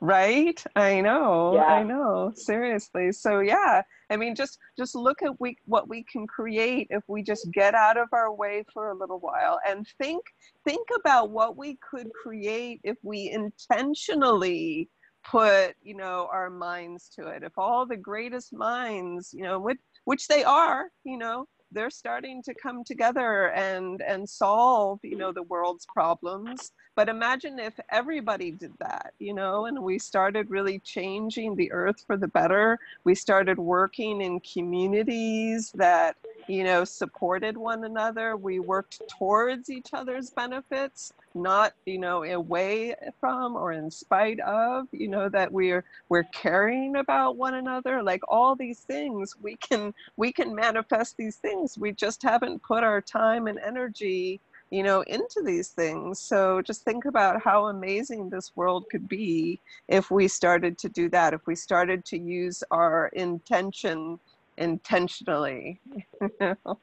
Right? 0.00 0.62
I 0.76 1.00
know. 1.00 1.54
Yeah. 1.54 1.64
I 1.64 1.82
know. 1.82 2.32
Seriously. 2.34 3.12
So 3.12 3.40
yeah, 3.40 3.82
I 4.10 4.16
mean, 4.16 4.34
just 4.34 4.58
just 4.78 4.94
look 4.94 5.22
at 5.22 5.40
we 5.40 5.56
what 5.64 5.88
we 5.88 6.04
can 6.04 6.26
create 6.26 6.88
if 6.90 7.02
we 7.08 7.22
just 7.22 7.50
get 7.52 7.74
out 7.74 7.96
of 7.96 8.08
our 8.12 8.32
way 8.32 8.64
for 8.72 8.90
a 8.90 8.94
little 8.94 9.18
while 9.18 9.58
and 9.66 9.86
think 9.98 10.22
think 10.64 10.86
about 10.98 11.30
what 11.30 11.56
we 11.56 11.78
could 11.88 12.08
create 12.12 12.80
if 12.84 12.96
we 13.02 13.30
intentionally 13.30 14.88
put 15.24 15.74
you 15.82 15.96
know 15.96 16.28
our 16.32 16.50
minds 16.50 17.08
to 17.08 17.26
it 17.26 17.42
if 17.42 17.52
all 17.56 17.84
the 17.84 17.96
greatest 17.96 18.52
minds 18.52 19.30
you 19.32 19.42
know 19.42 19.58
which 19.58 19.78
which 20.04 20.28
they 20.28 20.44
are 20.44 20.84
you 21.04 21.18
know 21.18 21.46
they're 21.72 21.90
starting 21.90 22.42
to 22.42 22.54
come 22.54 22.84
together 22.84 23.50
and 23.50 24.02
and 24.02 24.28
solve 24.28 25.00
you 25.02 25.16
know 25.16 25.32
the 25.32 25.42
world's 25.42 25.86
problems. 25.86 26.72
But 26.94 27.08
imagine 27.08 27.58
if 27.58 27.78
everybody 27.90 28.50
did 28.50 28.72
that 28.78 29.12
you 29.18 29.34
know 29.34 29.66
and 29.66 29.82
we 29.82 29.98
started 29.98 30.50
really 30.50 30.78
changing 30.80 31.56
the 31.56 31.70
earth 31.72 32.04
for 32.06 32.16
the 32.16 32.28
better. 32.28 32.78
We 33.04 33.14
started 33.14 33.58
working 33.58 34.20
in 34.20 34.40
communities 34.40 35.72
that 35.74 36.16
you 36.48 36.64
know 36.64 36.84
supported 36.84 37.56
one 37.56 37.84
another. 37.84 38.36
We 38.36 38.58
worked 38.58 39.02
towards 39.18 39.70
each 39.70 39.88
other's 39.92 40.30
benefits 40.30 41.12
not 41.36 41.74
you 41.84 41.98
know 41.98 42.24
away 42.24 42.94
from 43.20 43.56
or 43.56 43.72
in 43.72 43.90
spite 43.90 44.40
of 44.40 44.86
you 44.92 45.08
know 45.08 45.28
that 45.28 45.52
we're 45.52 45.84
we're 46.08 46.24
caring 46.24 46.96
about 46.96 47.36
one 47.36 47.54
another. 47.54 48.02
Like 48.02 48.22
all 48.28 48.56
these 48.56 48.80
things 48.80 49.34
we 49.40 49.56
can 49.56 49.92
we 50.16 50.32
can 50.32 50.54
manifest 50.54 51.16
these 51.16 51.36
things. 51.36 51.78
We 51.78 51.92
just 51.92 52.22
haven't 52.22 52.62
put 52.62 52.82
our 52.82 53.00
time 53.00 53.46
and 53.46 53.58
energy 53.58 54.40
you 54.70 54.82
know 54.82 55.02
into 55.02 55.42
these 55.44 55.68
things. 55.68 56.18
So 56.18 56.62
just 56.62 56.82
think 56.82 57.04
about 57.04 57.42
how 57.42 57.66
amazing 57.66 58.30
this 58.30 58.52
world 58.56 58.86
could 58.90 59.08
be 59.08 59.60
if 59.88 60.10
we 60.10 60.26
started 60.28 60.78
to 60.78 60.88
do 60.88 61.08
that 61.10 61.34
if 61.34 61.46
we 61.46 61.54
started 61.54 62.04
to 62.06 62.18
use 62.18 62.62
our 62.70 63.08
intention 63.08 64.18
intentionally. 64.58 65.80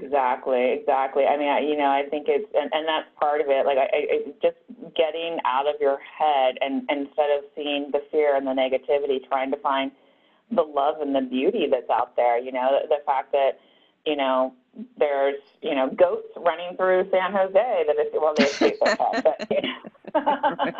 Exactly, 0.00 0.72
exactly. 0.72 1.24
I 1.26 1.36
mean, 1.36 1.48
I, 1.48 1.60
you 1.60 1.76
know, 1.76 1.90
I 1.90 2.04
think 2.08 2.26
it's, 2.28 2.48
and, 2.54 2.70
and 2.72 2.88
that's 2.88 3.08
part 3.20 3.40
of 3.40 3.48
it. 3.48 3.66
Like, 3.66 3.78
I, 3.78 3.88
it's 3.92 4.40
just 4.40 4.56
getting 4.96 5.38
out 5.44 5.66
of 5.66 5.74
your 5.80 5.98
head 6.00 6.56
and, 6.60 6.84
and 6.88 7.06
instead 7.06 7.30
of 7.36 7.44
seeing 7.54 7.90
the 7.92 8.02
fear 8.10 8.36
and 8.36 8.46
the 8.46 8.52
negativity, 8.52 9.26
trying 9.28 9.50
to 9.50 9.58
find 9.58 9.90
the 10.50 10.62
love 10.62 11.00
and 11.00 11.14
the 11.14 11.20
beauty 11.20 11.66
that's 11.70 11.90
out 11.90 12.16
there. 12.16 12.38
You 12.38 12.52
know, 12.52 12.78
the, 12.82 12.88
the 12.88 13.02
fact 13.04 13.32
that, 13.32 13.60
you 14.06 14.16
know, 14.16 14.54
there's, 14.98 15.36
you 15.60 15.74
know, 15.74 15.90
goats 15.90 16.28
running 16.38 16.76
through 16.76 17.08
San 17.10 17.32
Jose 17.32 17.84
that 17.86 17.96
is, 17.98 18.12
well, 18.14 18.34
they 18.36 18.44
escape 18.44 18.76
but, 18.80 19.46
you 19.50 19.60
know. 19.62 20.72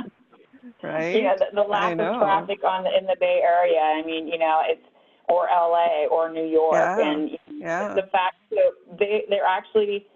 right. 0.83 1.15
You 1.17 1.23
know, 1.23 1.37
the, 1.39 1.47
the 1.55 1.63
lack 1.63 1.93
of 1.93 2.19
traffic 2.19 2.65
on 2.65 2.85
the, 2.85 2.97
in 2.97 3.07
the 3.07 3.17
Bay 3.21 3.41
Area. 3.45 3.79
I 3.79 4.03
mean, 4.05 4.27
you 4.27 4.39
know, 4.39 4.63
it's, 4.65 4.87
or 5.29 5.47
LA 5.47 6.07
or 6.11 6.33
New 6.33 6.47
York. 6.47 6.75
Yeah. 6.75 6.99
And 7.01 7.31
yeah. 7.51 7.95
the 7.95 8.09
fact 8.13 8.37
that 8.51 8.73
they, 8.99 9.25
they're 9.29 9.47
actually, 9.47 10.07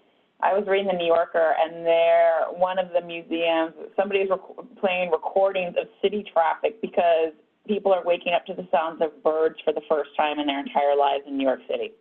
I 0.41 0.53
was 0.53 0.67
reading 0.67 0.89
the 0.89 0.93
New 0.97 1.07
Yorker, 1.07 1.55
and 1.59 1.87
they're 1.87 2.45
one 2.53 2.79
of 2.79 2.89
the 2.93 3.01
museums. 3.01 3.73
Somebody's 3.97 4.29
rec- 4.31 4.79
playing 4.81 5.11
recordings 5.11 5.77
of 5.81 5.89
city 6.03 6.25
traffic 6.33 6.81
because 6.81 7.33
people 7.67 7.93
are 7.93 8.05
waking 8.05 8.33
up 8.35 8.47
to 8.47 8.55
the 8.55 8.67
sounds 8.71 9.01
of 9.03 9.23
birds 9.23 9.57
for 9.65 9.73
the 9.73 9.83
first 9.89 10.11
time 10.17 10.39
in 10.39 10.47
their 10.47 10.61
entire 10.61 10.97
lives 10.97 11.25
in 11.27 11.37
New 11.37 11.47
York 11.47 11.61
City. 11.69 11.93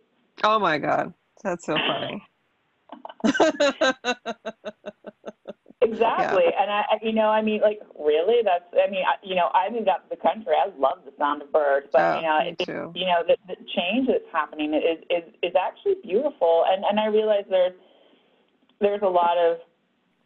Oh 0.44 0.58
my 0.58 0.78
God, 0.78 1.14
that's 1.42 1.64
so 1.66 1.76
funny. 1.76 2.22
Exactly, 5.90 6.44
yeah. 6.48 6.62
and 6.62 6.70
I, 6.70 6.82
you 7.02 7.12
know, 7.12 7.28
I 7.28 7.42
mean, 7.42 7.60
like, 7.60 7.80
really? 7.98 8.42
That's, 8.44 8.64
I 8.72 8.90
mean, 8.90 9.02
I, 9.06 9.14
you 9.22 9.34
know, 9.34 9.48
I 9.54 9.70
moved 9.70 9.88
out 9.88 10.08
to 10.08 10.16
the 10.16 10.20
country. 10.20 10.52
I 10.54 10.68
love 10.78 10.98
the 11.04 11.12
sound 11.18 11.42
of 11.42 11.52
birds, 11.52 11.88
but 11.92 12.00
oh, 12.00 12.16
you 12.16 12.22
know, 12.22 12.38
it, 12.42 12.58
too. 12.58 12.92
you 12.94 13.06
know, 13.06 13.22
the, 13.26 13.36
the 13.46 13.56
change 13.76 14.08
that's 14.08 14.30
happening 14.32 14.74
is 14.74 14.98
is 15.10 15.24
is 15.42 15.54
actually 15.54 15.96
beautiful, 16.02 16.64
and 16.68 16.84
and 16.84 16.98
I 16.98 17.06
realize 17.06 17.44
there's 17.48 17.74
there's 18.80 19.02
a 19.02 19.08
lot 19.08 19.38
of 19.38 19.58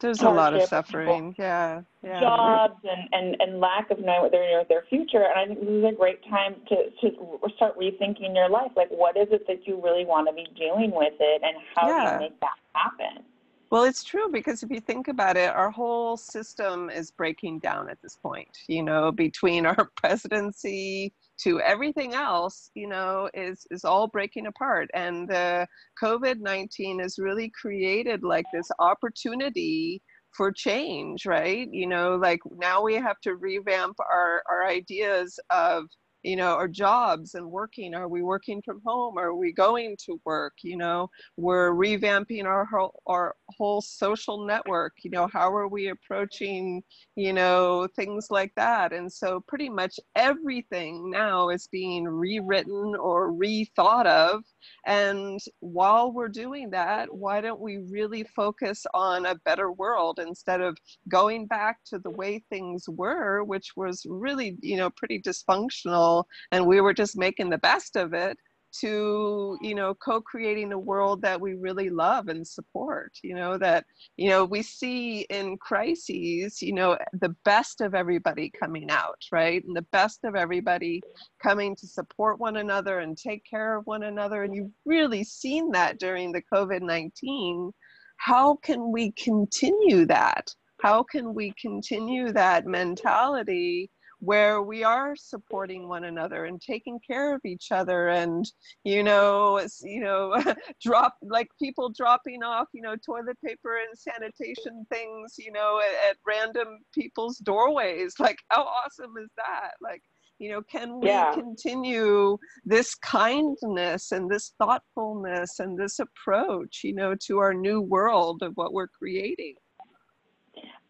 there's 0.01 0.23
a 0.23 0.31
lot 0.31 0.55
of 0.55 0.63
suffering, 0.63 1.35
yeah, 1.39 1.83
yeah. 2.03 2.21
Jobs 2.21 2.81
and, 2.85 3.09
and, 3.13 3.37
and 3.41 3.61
lack 3.61 3.91
of 3.91 3.99
knowing 4.01 4.23
what 4.23 4.33
they're 4.33 4.47
doing 4.47 4.59
with 4.59 4.69
their 4.69 4.85
future. 4.89 5.23
And 5.25 5.39
I 5.39 5.47
think 5.47 5.61
this 5.61 5.69
is 5.69 5.85
a 5.85 5.95
great 5.95 6.25
time 6.25 6.55
to, 6.69 6.77
to 7.03 7.49
start 7.57 7.79
rethinking 7.79 8.35
your 8.35 8.49
life. 8.49 8.73
Like, 8.77 8.89
what 8.89 9.19
is 9.19 9.29
it 9.31 9.47
that 9.47 9.67
you 9.67 9.79
really 9.83 10.07
want 10.07 10.27
to 10.29 10.33
be 10.33 10.47
doing 10.57 10.91
with 10.95 11.13
it, 11.21 11.43
and 11.45 11.55
how 11.77 11.89
yeah. 11.89 12.19
do 12.19 12.25
you 12.25 12.31
make 12.31 12.41
that 12.41 12.57
happen? 12.73 13.25
Well, 13.71 13.85
it's 13.85 14.03
true 14.03 14.29
because 14.33 14.63
if 14.65 14.71
you 14.71 14.81
think 14.81 15.07
about 15.07 15.37
it, 15.37 15.49
our 15.51 15.71
whole 15.71 16.17
system 16.17 16.91
is 16.91 17.13
breaking 17.13 17.61
down 17.61 17.89
at 17.89 18.03
this 18.03 18.17
point. 18.17 18.49
You 18.69 18.83
know, 18.83 19.13
between 19.13 19.65
our 19.65 19.91
presidency 19.97 21.15
to 21.43 21.61
everything 21.61 22.15
else, 22.15 22.71
you 22.75 22.89
know, 22.89 23.31
is 23.33 23.67
is 23.71 23.85
all 23.85 24.09
breaking 24.09 24.47
apart. 24.47 24.91
And 24.95 25.29
the 25.29 25.69
COVID 26.03 26.41
nineteen 26.41 26.99
has 27.01 27.19
really 27.19 27.51
created 27.61 28.25
like 28.25 28.47
this 28.53 28.69
opportunity 28.81 30.03
for 30.37 30.51
change, 30.53 31.25
right? 31.27 31.69
You 31.73 31.87
know, 31.87 32.17
like 32.17 32.41
now 32.51 32.83
we 32.83 32.95
have 32.95 33.21
to 33.23 33.37
revamp 33.37 33.97
our 34.01 34.43
our 34.51 34.67
ideas 34.67 35.39
of 35.51 35.85
you 36.23 36.37
know 36.37 36.55
our 36.55 36.69
jobs 36.69 37.35
and 37.35 37.51
working 37.51 37.95
are 37.95 38.09
we 38.09 38.23
working 38.23 38.61
from 38.63 38.81
home? 38.85 39.19
Are 39.19 39.35
we 39.35 39.53
going 39.53 39.97
to 40.07 40.21
work? 40.25 40.55
You 40.63 40.77
know 40.77 41.11
we're 41.37 41.73
revamping 41.73 42.45
our 42.45 42.65
whole 42.65 43.01
our 43.07 43.35
whole 43.57 43.81
social 43.81 44.45
network 44.45 44.93
you 45.03 45.11
know 45.11 45.29
how 45.33 45.53
are 45.55 45.69
we 45.69 45.89
approaching 45.89 46.83
you 47.17 47.33
know 47.33 47.89
things 47.97 48.29
like 48.31 48.53
that? 48.57 48.93
And 48.93 49.13
so 49.13 49.41
pretty 49.49 49.69
much 49.69 49.99
everything 50.17 51.11
now 51.11 51.49
is 51.49 51.69
being 51.69 52.05
rewritten 52.05 52.95
or 52.97 53.33
rethought 53.33 54.07
of. 54.07 54.43
And 54.87 55.41
while 55.61 56.13
we're 56.13 56.29
doing 56.29 56.71
that 56.71 57.13
why 57.15 57.41
don't 57.41 57.61
we 57.61 57.79
really 57.79 58.25
focus 58.25 58.85
on 58.95 59.27
a 59.27 59.35
better 59.35 59.73
world 59.73 60.19
instead 60.19 60.61
of 60.61 60.77
going 61.09 61.47
back 61.47 61.79
to 61.87 61.99
the 61.99 62.11
way 62.11 62.43
things 62.51 62.89
were 62.89 63.43
which 63.45 63.73
was 63.77 64.07
really 64.09 64.57
you 64.63 64.77
know 64.77 64.91
pretty 64.91 65.21
dysfunctional 65.21 66.10
and 66.53 66.67
we 66.67 66.81
were 66.81 66.95
just 66.95 67.17
making 67.17 67.51
the 67.51 67.59
best 67.59 67.97
of 67.97 68.15
it 68.15 68.37
to 68.73 69.59
you 69.61 69.75
know 69.75 69.93
co-creating 69.95 70.73
a 70.73 70.79
world 70.79 71.21
that 71.23 71.41
we 71.41 71.55
really 71.55 71.91
love 71.91 72.29
and 72.29 72.47
support 72.47 73.11
you 73.25 73.35
know 73.35 73.59
that 73.59 73.85
you 74.17 74.29
know 74.29 74.45
we 74.45 74.63
see 74.63 75.23
in 75.23 75.57
crises 75.57 76.63
you 76.63 76.73
know 76.73 76.97
the 77.21 77.35
best 77.45 77.81
of 77.81 77.97
everybody 77.97 78.49
coming 78.63 78.89
out 78.89 79.21
right? 79.33 79.65
And 79.65 79.77
the 79.77 79.87
best 79.93 80.21
of 80.25 80.35
everybody 80.35 81.03
coming 81.43 81.75
to 81.77 81.87
support 81.87 82.39
one 82.39 82.57
another 82.57 83.01
and 83.01 83.17
take 83.17 83.45
care 83.45 83.77
of 83.77 83.87
one 83.87 84.05
another. 84.05 84.43
And 84.45 84.55
you've 84.55 84.73
really 84.85 85.25
seen 85.25 85.71
that 85.73 85.99
during 85.99 86.33
the 86.33 86.43
covid-19 86.53 87.73
how 88.21 88.57
can 88.57 88.93
we 88.93 89.13
continue 89.13 90.05
that? 90.07 90.55
How 90.83 91.03
can 91.03 91.33
we 91.33 91.55
continue 91.61 92.33
that 92.33 92.67
mentality 92.67 93.91
where 94.21 94.63
we 94.63 94.85
are 94.85 95.17
supporting 95.17 95.89
one 95.89 96.05
another 96.05 96.45
and 96.47 96.61
taking 96.61 96.99
care 97.01 97.35
of 97.35 97.41
each 97.45 97.73
other 97.73 98.09
and 98.09 98.53
you 98.85 99.03
know 99.03 99.61
you 99.83 100.01
know 100.01 100.37
drop 100.83 101.15
like 101.23 101.49
people 101.59 101.89
dropping 101.91 102.43
off 102.43 102.69
you 102.73 102.83
know 102.83 102.95
toilet 102.97 103.39
paper 103.45 103.79
and 103.79 103.99
sanitation 103.99 104.87
things 104.91 105.37
you 105.39 105.53
know 105.53 105.81
at, 105.81 106.11
at 106.11 106.17
random 106.27 106.79
people's 106.95 107.39
doorways 107.39 108.15
like 108.21 108.39
how 108.51 108.63
awesome 108.63 109.15
is 109.23 109.31
that 109.37 109.73
like 109.81 110.03
You 110.41 110.51
know, 110.53 110.63
can 110.63 111.01
we 111.01 111.09
Yeah. 111.09 111.33
continue 111.33 112.39
this 112.65 112.95
kindness 112.95 114.13
and 114.13 114.31
this 114.31 114.55
thoughtfulness 114.59 115.61
and 115.61 115.79
this 115.79 115.99
approach, 116.01 116.81
you 116.83 116.95
know, 116.95 117.15
to 117.27 117.39
our 117.39 117.53
new 117.55 117.81
world 117.83 118.43
of 118.43 118.53
what 118.57 118.73
we're 118.73 118.89
creating? 118.89 119.57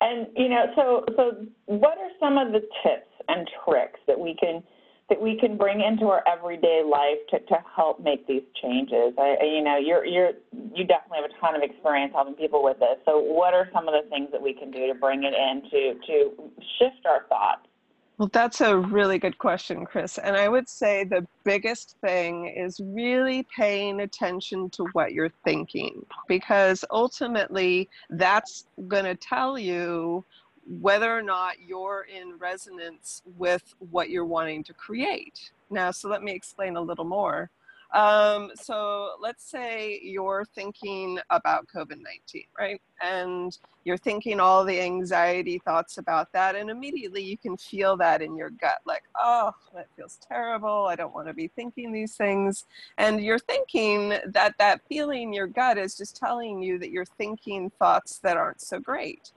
And 0.00 0.28
you 0.36 0.48
know, 0.48 0.66
so 0.76 1.04
so 1.16 1.46
what 1.66 1.98
are 1.98 2.10
some 2.18 2.38
of 2.38 2.52
the 2.52 2.60
tips 2.82 3.09
and 3.28 3.48
tricks 3.64 4.00
that 4.06 4.18
we 4.18 4.34
can 4.34 4.62
that 5.08 5.20
we 5.20 5.36
can 5.36 5.56
bring 5.56 5.80
into 5.80 6.06
our 6.06 6.22
everyday 6.26 6.84
life 6.88 7.18
to, 7.28 7.40
to 7.40 7.58
help 7.74 7.98
make 8.00 8.28
these 8.28 8.44
changes? 8.62 9.12
I, 9.18 9.38
you 9.42 9.62
know, 9.62 9.76
you're 9.76 10.04
you're 10.04 10.32
you 10.74 10.84
definitely 10.84 11.18
have 11.22 11.30
a 11.30 11.40
ton 11.40 11.56
of 11.56 11.62
experience 11.62 12.12
helping 12.14 12.34
people 12.34 12.62
with 12.62 12.78
this. 12.78 12.96
So 13.04 13.18
what 13.18 13.52
are 13.52 13.68
some 13.72 13.88
of 13.88 13.94
the 13.94 14.08
things 14.08 14.28
that 14.32 14.40
we 14.40 14.54
can 14.54 14.70
do 14.70 14.86
to 14.86 14.94
bring 14.94 15.24
it 15.24 15.34
in 15.34 15.62
to 15.70 15.94
to 16.06 16.50
shift 16.78 17.06
our 17.06 17.26
thoughts? 17.28 17.66
Well, 18.20 18.28
that's 18.34 18.60
a 18.60 18.76
really 18.76 19.18
good 19.18 19.38
question, 19.38 19.86
Chris. 19.86 20.18
And 20.18 20.36
I 20.36 20.46
would 20.46 20.68
say 20.68 21.04
the 21.04 21.26
biggest 21.42 21.96
thing 22.02 22.54
is 22.54 22.78
really 22.84 23.46
paying 23.56 24.00
attention 24.00 24.68
to 24.70 24.84
what 24.92 25.14
you're 25.14 25.32
thinking, 25.42 26.04
because 26.28 26.84
ultimately 26.90 27.88
that's 28.10 28.66
going 28.88 29.06
to 29.06 29.14
tell 29.14 29.58
you 29.58 30.22
whether 30.78 31.16
or 31.16 31.22
not 31.22 31.56
you're 31.60 32.06
in 32.14 32.38
resonance 32.38 33.22
with 33.36 33.74
what 33.90 34.08
you're 34.08 34.24
wanting 34.24 34.62
to 34.64 34.72
create. 34.72 35.50
Now, 35.68 35.90
so 35.90 36.08
let 36.08 36.22
me 36.22 36.32
explain 36.32 36.76
a 36.76 36.80
little 36.80 37.04
more. 37.04 37.50
Um, 37.92 38.52
so 38.54 39.14
let's 39.20 39.50
say 39.50 39.98
you're 40.00 40.44
thinking 40.54 41.18
about 41.30 41.66
COVID 41.74 41.98
19, 42.00 42.44
right? 42.56 42.80
And 43.02 43.56
you're 43.84 43.96
thinking 43.96 44.38
all 44.38 44.64
the 44.64 44.80
anxiety 44.80 45.58
thoughts 45.58 45.98
about 45.98 46.32
that, 46.32 46.54
and 46.54 46.70
immediately 46.70 47.22
you 47.22 47.36
can 47.36 47.56
feel 47.56 47.96
that 47.96 48.22
in 48.22 48.36
your 48.36 48.50
gut 48.50 48.78
like, 48.86 49.02
oh, 49.18 49.52
that 49.74 49.88
feels 49.96 50.20
terrible. 50.26 50.86
I 50.86 50.94
don't 50.94 51.12
want 51.12 51.26
to 51.26 51.34
be 51.34 51.48
thinking 51.48 51.90
these 51.90 52.14
things. 52.14 52.66
And 52.96 53.20
you're 53.20 53.40
thinking 53.40 54.14
that 54.24 54.54
that 54.58 54.82
feeling, 54.88 55.32
your 55.32 55.48
gut 55.48 55.76
is 55.76 55.96
just 55.96 56.16
telling 56.16 56.62
you 56.62 56.78
that 56.78 56.92
you're 56.92 57.04
thinking 57.04 57.70
thoughts 57.70 58.18
that 58.18 58.36
aren't 58.36 58.60
so 58.60 58.78
great. 58.78 59.32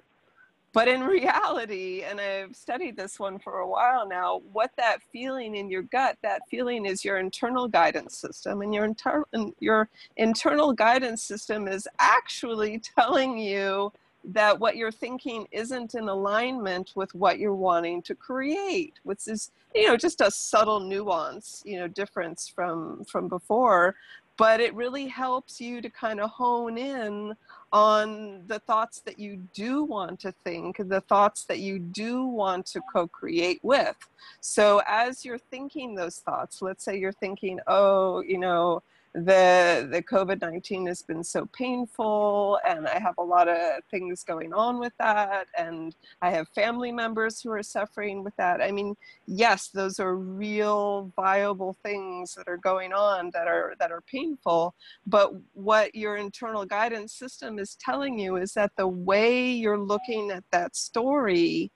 But 0.74 0.88
in 0.88 1.02
reality, 1.04 2.02
and 2.02 2.20
I've 2.20 2.56
studied 2.56 2.98
this 2.98 3.20
one 3.20 3.38
for 3.38 3.60
a 3.60 3.68
while 3.68 4.08
now, 4.08 4.42
what 4.52 4.72
that 4.78 5.04
feeling 5.12 5.56
in 5.56 5.70
your 5.70 5.84
gut, 5.84 6.18
that 6.24 6.42
feeling 6.50 6.86
is 6.86 7.06
your 7.06 7.20
internal 7.20 7.68
guidance 7.68 8.18
system. 8.18 8.62
And 8.62 8.74
your, 8.74 8.86
inter- 8.86 9.26
your 9.60 9.88
internal 10.18 10.74
guidance 10.74 11.22
system 11.22 11.68
is 11.68 11.88
actually 12.00 12.80
telling 12.80 13.38
you 13.38 13.94
that 14.26 14.60
what 14.60 14.76
you're 14.76 14.92
thinking 14.92 15.48
isn't 15.52 15.96
in 15.96 16.08
alignment 16.08 16.94
with 16.96 17.14
what 17.14 17.38
you're 17.40 17.54
wanting 17.54 18.02
to 18.04 18.16
create, 18.16 18.94
which 19.04 19.28
is, 19.28 19.52
you 19.76 19.88
know, 19.88 19.98
just 19.98 20.22
a 20.22 20.32
subtle 20.32 20.80
nuance, 20.80 21.62
you 21.66 21.78
know, 21.78 21.88
difference 21.88 22.48
from 22.48 23.04
from 23.04 23.28
before. 23.28 23.96
But 24.38 24.60
it 24.60 24.74
really 24.74 25.08
helps 25.08 25.62
you 25.62 25.82
to 25.82 25.90
kind 25.90 26.20
of 26.20 26.30
hone 26.30 26.78
in 26.78 27.36
on 27.74 28.44
the 28.46 28.60
thoughts 28.60 29.02
that 29.02 29.18
you 29.18 29.38
do 29.54 29.84
want 29.84 30.20
to 30.20 30.32
think, 30.46 30.78
the 30.78 31.02
thoughts 31.02 31.44
that 31.46 31.60
you 31.60 31.80
do 31.80 32.24
want 32.26 32.68
to 32.68 32.82
co 32.94 33.08
create 33.08 33.60
with. 33.64 33.98
So, 34.40 34.82
as 34.88 35.26
you're 35.26 35.40
thinking 35.40 35.96
those 35.96 36.20
thoughts, 36.20 36.62
let's 36.62 36.86
say 36.86 36.98
you're 36.98 37.12
thinking, 37.12 37.60
oh, 37.68 38.22
you 38.22 38.38
know, 38.38 38.84
the 39.14 39.88
the 39.92 40.02
covid-19 40.02 40.88
has 40.88 41.04
been 41.04 41.24
so 41.24 41.46
painful 41.54 42.60
and 42.68 42.88
i 42.88 42.98
have 42.98 43.14
a 43.20 43.24
lot 43.24 43.48
of 43.48 43.84
things 43.92 44.24
going 44.24 44.52
on 44.54 44.80
with 44.80 44.94
that 44.98 45.46
and 45.56 45.96
i 46.24 46.32
have 46.32 46.48
family 46.50 46.92
members 46.92 47.40
who 47.40 47.52
are 47.52 47.62
suffering 47.62 48.24
with 48.24 48.36
that. 48.38 48.60
I 48.60 48.72
mean 48.72 48.96
yes 49.28 49.68
those 49.68 50.00
are 50.00 50.16
real 50.16 51.12
viable 51.16 51.78
things 51.84 52.34
that 52.34 52.48
are 52.48 52.58
going 52.58 52.92
on 52.92 53.30
that 53.36 53.48
are 53.48 53.76
that 53.80 53.92
are 53.92 54.02
painful 54.02 54.74
but 55.06 55.34
what 55.54 55.94
your 55.94 56.18
internal 56.18 56.66
guidance 56.66 57.14
system 57.14 57.60
is 57.60 57.76
telling 57.76 58.18
you 58.18 58.38
is 58.38 58.54
that 58.54 58.72
the 58.78 58.88
way 58.88 59.52
you're 59.52 59.78
looking 59.78 60.32
at 60.32 60.44
that 60.52 60.76
story 60.76 61.72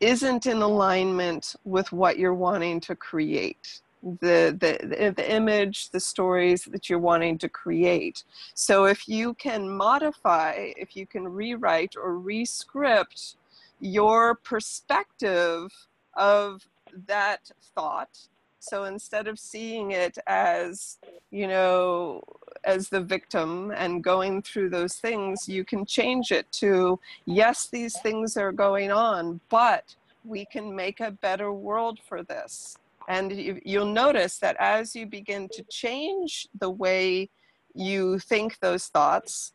isn't 0.00 0.46
in 0.46 0.62
alignment 0.62 1.54
with 1.64 1.92
what 1.92 2.18
you're 2.18 2.34
wanting 2.34 2.80
to 2.80 2.96
create 2.96 3.81
the, 4.02 4.56
the 4.58 5.14
the 5.16 5.32
image 5.32 5.90
the 5.90 6.00
stories 6.00 6.64
that 6.64 6.90
you're 6.90 6.98
wanting 6.98 7.38
to 7.38 7.48
create. 7.48 8.24
So 8.54 8.84
if 8.84 9.08
you 9.08 9.34
can 9.34 9.68
modify 9.68 10.72
if 10.76 10.96
you 10.96 11.06
can 11.06 11.28
rewrite 11.28 11.94
or 11.96 12.18
rescript 12.18 13.36
your 13.80 14.34
perspective 14.36 15.70
of 16.14 16.66
that 17.06 17.50
thought 17.74 18.18
so 18.62 18.84
instead 18.84 19.26
of 19.26 19.38
seeing 19.40 19.90
it 19.90 20.16
as 20.28 20.98
you 21.30 21.48
know 21.48 22.22
as 22.64 22.88
the 22.88 23.00
victim 23.00 23.72
and 23.76 24.04
going 24.04 24.40
through 24.40 24.70
those 24.70 24.94
things 24.94 25.48
you 25.48 25.64
can 25.64 25.84
change 25.84 26.30
it 26.30 26.50
to 26.52 26.98
yes 27.24 27.68
these 27.72 27.98
things 28.00 28.36
are 28.36 28.52
going 28.52 28.92
on 28.92 29.40
but 29.48 29.96
we 30.24 30.44
can 30.44 30.74
make 30.74 31.00
a 31.00 31.10
better 31.10 31.52
world 31.52 31.98
for 32.08 32.22
this 32.22 32.76
and 33.08 33.32
you, 33.32 33.60
you'll 33.64 33.86
notice 33.86 34.38
that 34.38 34.56
as 34.58 34.94
you 34.94 35.06
begin 35.06 35.48
to 35.52 35.64
change 35.70 36.48
the 36.58 36.70
way 36.70 37.30
you 37.74 38.18
think 38.18 38.58
those 38.60 38.86
thoughts, 38.86 39.52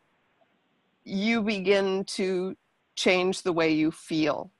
you 1.04 1.42
begin 1.42 2.04
to 2.06 2.56
change 2.96 3.44
the 3.44 3.54
way 3.54 3.72
you 3.72 3.92
feel. 3.92 4.52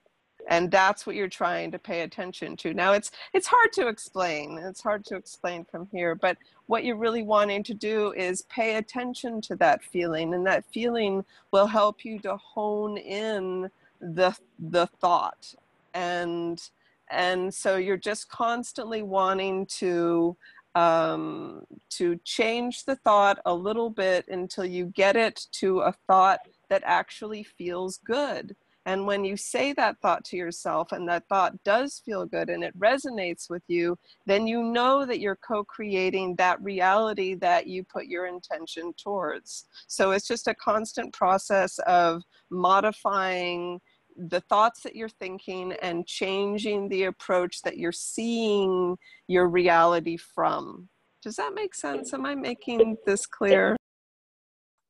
And 0.50 0.72
that's 0.72 1.06
what 1.06 1.18
you're 1.18 1.28
trying 1.28 1.72
to 1.72 1.80
pay 1.80 2.02
attention 2.02 2.56
to. 2.58 2.74
Now 2.74 2.94
it's 2.94 3.12
it's 3.34 3.48
hard 3.48 3.74
to 3.74 3.88
explain. 3.90 4.58
It's 4.58 4.82
hard 4.82 5.04
to 5.06 5.16
explain 5.16 5.66
from 5.66 5.90
here, 5.92 6.16
but 6.16 6.38
what 6.68 6.86
you're 6.86 6.96
really 6.96 7.24
wanting 7.24 7.64
to 7.64 7.74
do 7.74 8.14
is 8.14 8.44
pay 8.44 8.76
attention 8.76 9.42
to 9.42 9.58
that 9.58 9.84
feeling 9.84 10.34
and 10.34 10.46
that 10.48 10.64
feeling 10.72 11.26
will 11.52 11.68
help 11.68 12.06
you 12.06 12.20
to 12.20 12.38
hone 12.38 12.98
in 12.98 13.70
the 14.00 14.38
the 14.58 14.88
thought 15.02 15.54
and 15.94 16.70
and 17.10 17.54
so 17.54 17.78
you're 17.78 17.98
just 17.98 18.30
constantly 18.30 19.04
wanting 19.04 19.66
to 19.66 20.36
um, 20.76 21.64
to 21.90 22.20
change 22.24 22.86
the 22.86 22.96
thought 22.98 23.40
a 23.46 23.54
little 23.54 23.90
bit 23.90 24.28
until 24.28 24.66
you 24.66 24.86
get 24.88 25.16
it 25.16 25.48
to 25.54 25.80
a 25.80 25.94
thought 26.06 26.40
that 26.70 26.84
actually 26.86 27.44
feels 27.44 27.98
good. 28.06 28.56
And 28.86 29.06
when 29.06 29.26
you 29.26 29.36
say 29.36 29.74
that 29.74 30.00
thought 30.02 30.24
to 30.26 30.38
yourself 30.38 30.94
and 30.94 31.10
that 31.10 31.28
thought 31.28 31.62
does 31.64 32.02
feel 32.06 32.26
good 32.26 32.50
and 32.50 32.64
it 32.64 32.78
resonates 32.80 33.50
with 33.50 33.64
you 33.68 33.98
then 34.26 34.48
you 34.48 34.64
know 34.64 35.06
that 35.06 35.20
you're 35.20 35.40
co-creating 35.46 36.36
that 36.36 36.62
reality 36.62 37.34
that 37.36 37.68
you 37.68 37.84
put 37.84 38.06
your 38.06 38.28
intention 38.28 38.94
towards. 38.94 39.66
So 39.88 40.12
it's 40.12 40.28
just 40.28 40.48
a 40.48 40.56
constant 40.56 41.14
process 41.14 41.80
of 41.80 42.24
modifying 42.50 43.82
the 44.18 44.42
thoughts 44.42 44.82
that 44.82 44.96
you're 44.96 45.10
thinking 45.10 45.74
and 45.82 46.08
changing 46.08 46.90
the 46.90 47.04
approach 47.04 47.62
that 47.62 47.78
you're 47.78 47.92
seeing 47.92 48.98
your 49.28 49.48
reality 49.48 50.18
from. 50.18 50.90
Does 51.22 51.36
that 51.36 51.54
make 51.54 51.76
sense? 51.76 52.14
Am 52.14 52.26
I 52.26 52.36
making 52.36 52.98
this 53.06 53.26
clear? 53.26 53.76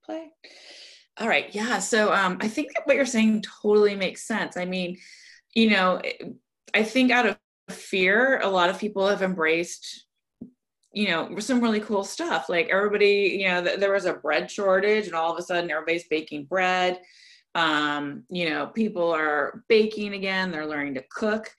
Play. 0.05 0.31
All 1.19 1.27
right. 1.27 1.53
Yeah. 1.53 1.79
So 1.79 2.13
um, 2.13 2.37
I 2.41 2.47
think 2.47 2.71
what 2.85 2.95
you're 2.95 3.05
saying 3.05 3.43
totally 3.61 3.95
makes 3.95 4.27
sense. 4.27 4.55
I 4.55 4.65
mean, 4.65 4.97
you 5.55 5.71
know, 5.71 6.01
I 6.73 6.83
think 6.83 7.11
out 7.11 7.25
of 7.25 7.37
fear, 7.69 8.39
a 8.41 8.49
lot 8.49 8.69
of 8.69 8.79
people 8.79 9.07
have 9.07 9.21
embraced 9.21 10.05
you 10.93 11.09
know 11.09 11.37
some 11.37 11.61
really 11.61 11.81
cool 11.81 12.03
stuff 12.03 12.49
like 12.49 12.69
everybody 12.69 13.37
you 13.41 13.47
know 13.47 13.61
th- 13.61 13.79
there 13.79 13.91
was 13.91 14.05
a 14.05 14.13
bread 14.13 14.49
shortage 14.49 15.05
and 15.05 15.13
all 15.13 15.31
of 15.31 15.37
a 15.37 15.41
sudden 15.41 15.69
everybody's 15.69 16.07
baking 16.07 16.45
bread 16.45 16.99
um, 17.55 18.23
you 18.29 18.49
know 18.49 18.67
people 18.67 19.11
are 19.11 19.63
baking 19.67 20.13
again 20.13 20.51
they're 20.51 20.65
learning 20.67 20.95
to 20.95 21.03
cook. 21.11 21.49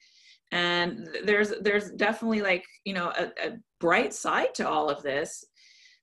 And 0.51 1.07
there's 1.25 1.53
there's 1.61 1.91
definitely 1.91 2.41
like 2.41 2.65
you 2.83 2.93
know 2.93 3.13
a, 3.17 3.25
a 3.47 3.57
bright 3.79 4.13
side 4.13 4.53
to 4.55 4.67
all 4.67 4.89
of 4.89 5.03
this. 5.03 5.43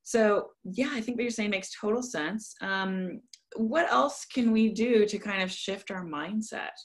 So 0.03 0.51
yeah 0.65 0.91
i 0.93 1.01
think 1.01 1.17
what 1.17 1.23
you're 1.23 1.31
saying 1.31 1.51
makes 1.51 1.71
total 1.79 2.03
sense. 2.03 2.55
Um, 2.61 3.21
what 3.57 3.91
else 3.91 4.27
can 4.27 4.53
we 4.53 4.71
do 4.73 5.07
to 5.07 5.19
kind 5.19 5.43
of 5.43 5.51
shift 5.51 5.91
our 5.91 6.05
mindset? 6.05 6.77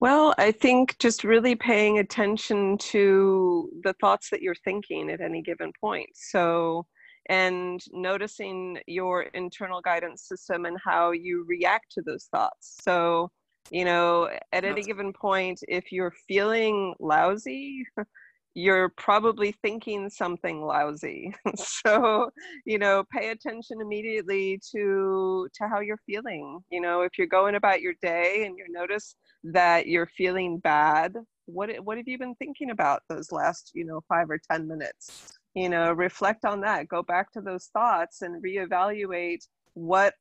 Well, 0.00 0.34
I 0.38 0.52
think 0.52 0.98
just 0.98 1.24
really 1.24 1.54
paying 1.54 1.98
attention 1.98 2.78
to 2.78 3.68
the 3.84 3.94
thoughts 4.00 4.30
that 4.30 4.40
you're 4.40 4.54
thinking 4.64 5.10
at 5.10 5.20
any 5.20 5.42
given 5.42 5.72
point. 5.78 6.08
So, 6.14 6.86
and 7.28 7.80
noticing 7.92 8.78
your 8.86 9.22
internal 9.22 9.80
guidance 9.80 10.26
system 10.26 10.64
and 10.64 10.76
how 10.84 11.12
you 11.12 11.44
react 11.46 11.92
to 11.92 12.02
those 12.02 12.24
thoughts. 12.24 12.78
So, 12.82 13.30
you 13.70 13.84
know, 13.84 14.30
at 14.52 14.64
any 14.64 14.82
given 14.82 15.12
point, 15.12 15.60
if 15.68 15.92
you're 15.92 16.14
feeling 16.26 16.94
lousy, 16.98 17.86
you're 18.54 18.88
probably 18.96 19.52
thinking 19.62 20.10
something 20.10 20.62
lousy. 20.62 21.32
so, 21.56 22.30
you 22.64 22.78
know, 22.78 23.04
pay 23.14 23.30
attention 23.30 23.80
immediately 23.80 24.60
to 24.72 25.48
to 25.54 25.68
how 25.68 25.80
you're 25.80 26.00
feeling. 26.06 26.58
You 26.70 26.80
know, 26.80 27.02
if 27.02 27.12
you're 27.16 27.26
going 27.26 27.54
about 27.54 27.80
your 27.80 27.94
day 28.02 28.44
and 28.46 28.58
you 28.58 28.64
notice 28.68 29.14
that 29.44 29.86
you're 29.86 30.10
feeling 30.16 30.58
bad, 30.58 31.14
what 31.46 31.70
what 31.84 31.96
have 31.96 32.08
you 32.08 32.18
been 32.18 32.34
thinking 32.36 32.70
about 32.70 33.02
those 33.08 33.30
last 33.32 33.72
you 33.74 33.84
know 33.84 34.00
five 34.08 34.30
or 34.30 34.40
ten 34.50 34.66
minutes 34.66 35.38
you 35.54 35.68
know 35.68 35.92
reflect 35.92 36.44
on 36.44 36.60
that 36.60 36.88
go 36.88 37.02
back 37.02 37.32
to 37.32 37.40
those 37.40 37.66
thoughts 37.72 38.22
and 38.22 38.42
reevaluate 38.42 39.46
what 39.74 40.14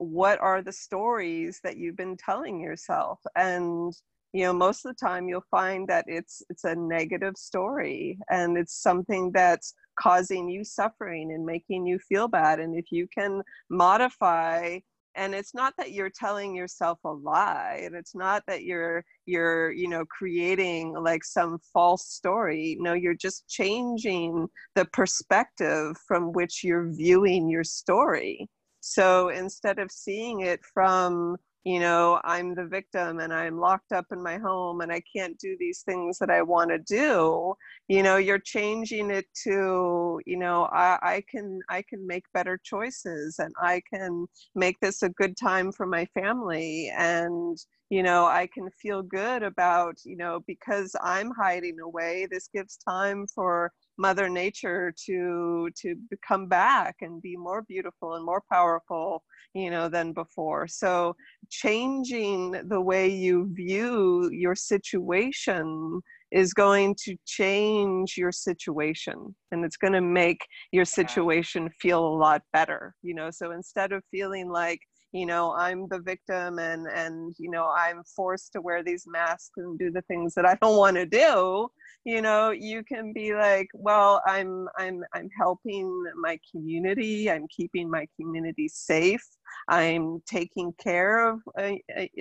what 0.00 0.40
are 0.40 0.62
the 0.62 0.72
stories 0.72 1.60
that 1.62 1.76
you've 1.76 1.96
been 1.96 2.16
telling 2.16 2.58
yourself. 2.58 3.20
And 3.36 3.92
you 4.32 4.44
know 4.44 4.52
most 4.52 4.84
of 4.84 4.94
the 4.94 5.06
time 5.06 5.28
you'll 5.28 5.44
find 5.50 5.86
that 5.88 6.06
it's 6.08 6.42
it's 6.48 6.64
a 6.64 6.74
negative 6.74 7.36
story 7.36 8.18
and 8.30 8.56
it's 8.56 8.80
something 8.80 9.30
that's 9.32 9.74
causing 10.00 10.48
you 10.48 10.64
suffering 10.64 11.32
and 11.32 11.44
making 11.44 11.86
you 11.86 11.98
feel 11.98 12.28
bad. 12.28 12.60
And 12.60 12.74
if 12.74 12.86
you 12.90 13.06
can 13.14 13.42
modify 13.68 14.78
and 15.14 15.34
it's 15.34 15.54
not 15.54 15.74
that 15.78 15.92
you're 15.92 16.10
telling 16.10 16.54
yourself 16.54 16.98
a 17.04 17.10
lie 17.10 17.80
and 17.84 17.94
it's 17.94 18.14
not 18.14 18.42
that 18.46 18.64
you're 18.64 19.04
you're 19.26 19.70
you 19.72 19.88
know 19.88 20.04
creating 20.06 20.94
like 20.94 21.24
some 21.24 21.58
false 21.72 22.06
story. 22.06 22.76
No 22.80 22.94
you're 22.94 23.14
just 23.14 23.48
changing 23.48 24.48
the 24.74 24.84
perspective 24.86 25.96
from 26.06 26.32
which 26.32 26.62
you're 26.62 26.90
viewing 26.92 27.48
your 27.48 27.64
story. 27.64 28.48
So 28.80 29.28
instead 29.28 29.78
of 29.78 29.90
seeing 29.90 30.40
it 30.40 30.60
from 30.72 31.36
you 31.64 31.78
know 31.78 32.20
i'm 32.24 32.54
the 32.54 32.64
victim 32.64 33.20
and 33.20 33.32
i'm 33.32 33.58
locked 33.58 33.92
up 33.92 34.06
in 34.12 34.22
my 34.22 34.38
home 34.38 34.80
and 34.80 34.90
i 34.90 35.02
can't 35.14 35.38
do 35.38 35.56
these 35.58 35.82
things 35.82 36.18
that 36.18 36.30
i 36.30 36.40
want 36.40 36.70
to 36.70 36.78
do 36.78 37.54
you 37.88 38.02
know 38.02 38.16
you're 38.16 38.38
changing 38.38 39.10
it 39.10 39.26
to 39.34 40.20
you 40.24 40.38
know 40.38 40.64
I, 40.72 40.98
I 41.02 41.24
can 41.30 41.60
i 41.68 41.82
can 41.82 42.06
make 42.06 42.24
better 42.32 42.58
choices 42.62 43.38
and 43.38 43.52
i 43.60 43.82
can 43.92 44.26
make 44.54 44.80
this 44.80 45.02
a 45.02 45.10
good 45.10 45.36
time 45.36 45.70
for 45.70 45.86
my 45.86 46.06
family 46.14 46.90
and 46.96 47.58
you 47.90 48.02
know 48.02 48.24
i 48.24 48.48
can 48.54 48.70
feel 48.80 49.02
good 49.02 49.42
about 49.42 49.96
you 50.04 50.16
know 50.16 50.40
because 50.46 50.96
i'm 51.02 51.30
hiding 51.32 51.80
away 51.80 52.26
this 52.30 52.48
gives 52.54 52.78
time 52.78 53.26
for 53.26 53.70
mother 54.00 54.28
nature 54.28 54.92
to 55.06 55.68
to 55.76 55.94
come 56.26 56.46
back 56.48 56.96
and 57.02 57.20
be 57.22 57.36
more 57.36 57.62
beautiful 57.62 58.14
and 58.14 58.24
more 58.24 58.42
powerful 58.50 59.22
you 59.54 59.70
know 59.70 59.88
than 59.88 60.12
before. 60.12 60.66
So 60.66 61.14
changing 61.50 62.52
the 62.68 62.80
way 62.80 63.08
you 63.08 63.50
view 63.52 64.30
your 64.32 64.54
situation 64.54 66.00
is 66.32 66.54
going 66.54 66.94
to 67.04 67.16
change 67.26 68.14
your 68.16 68.30
situation 68.30 69.34
and 69.50 69.64
it's 69.64 69.76
going 69.76 69.92
to 69.92 70.00
make 70.00 70.40
your 70.70 70.84
situation 70.84 71.68
feel 71.80 72.06
a 72.06 72.16
lot 72.16 72.42
better 72.52 72.94
you 73.02 73.14
know? 73.14 73.30
So 73.30 73.50
instead 73.50 73.92
of 73.92 74.02
feeling 74.10 74.48
like 74.48 74.80
you 75.12 75.26
know 75.26 75.54
i'm 75.54 75.86
the 75.88 76.00
victim 76.00 76.58
and 76.58 76.86
and 76.86 77.34
you 77.38 77.50
know 77.50 77.72
i'm 77.76 78.02
forced 78.16 78.52
to 78.52 78.60
wear 78.60 78.82
these 78.82 79.04
masks 79.06 79.52
and 79.56 79.78
do 79.78 79.90
the 79.90 80.02
things 80.02 80.34
that 80.34 80.46
i 80.46 80.56
don't 80.60 80.76
want 80.76 80.96
to 80.96 81.06
do 81.06 81.68
you 82.04 82.22
know 82.22 82.50
you 82.50 82.82
can 82.84 83.12
be 83.12 83.34
like 83.34 83.68
well 83.74 84.22
i'm 84.26 84.68
i'm 84.78 85.02
i'm 85.14 85.28
helping 85.38 85.90
my 86.16 86.38
community. 86.50 87.30
I'm 87.30 87.46
keeping 87.48 87.90
my 87.90 88.06
community 88.18 88.68
safe. 88.68 89.26
I'm 89.68 90.20
taking 90.26 90.72
care 90.82 91.28
of 91.28 91.40
uh, 91.58 91.72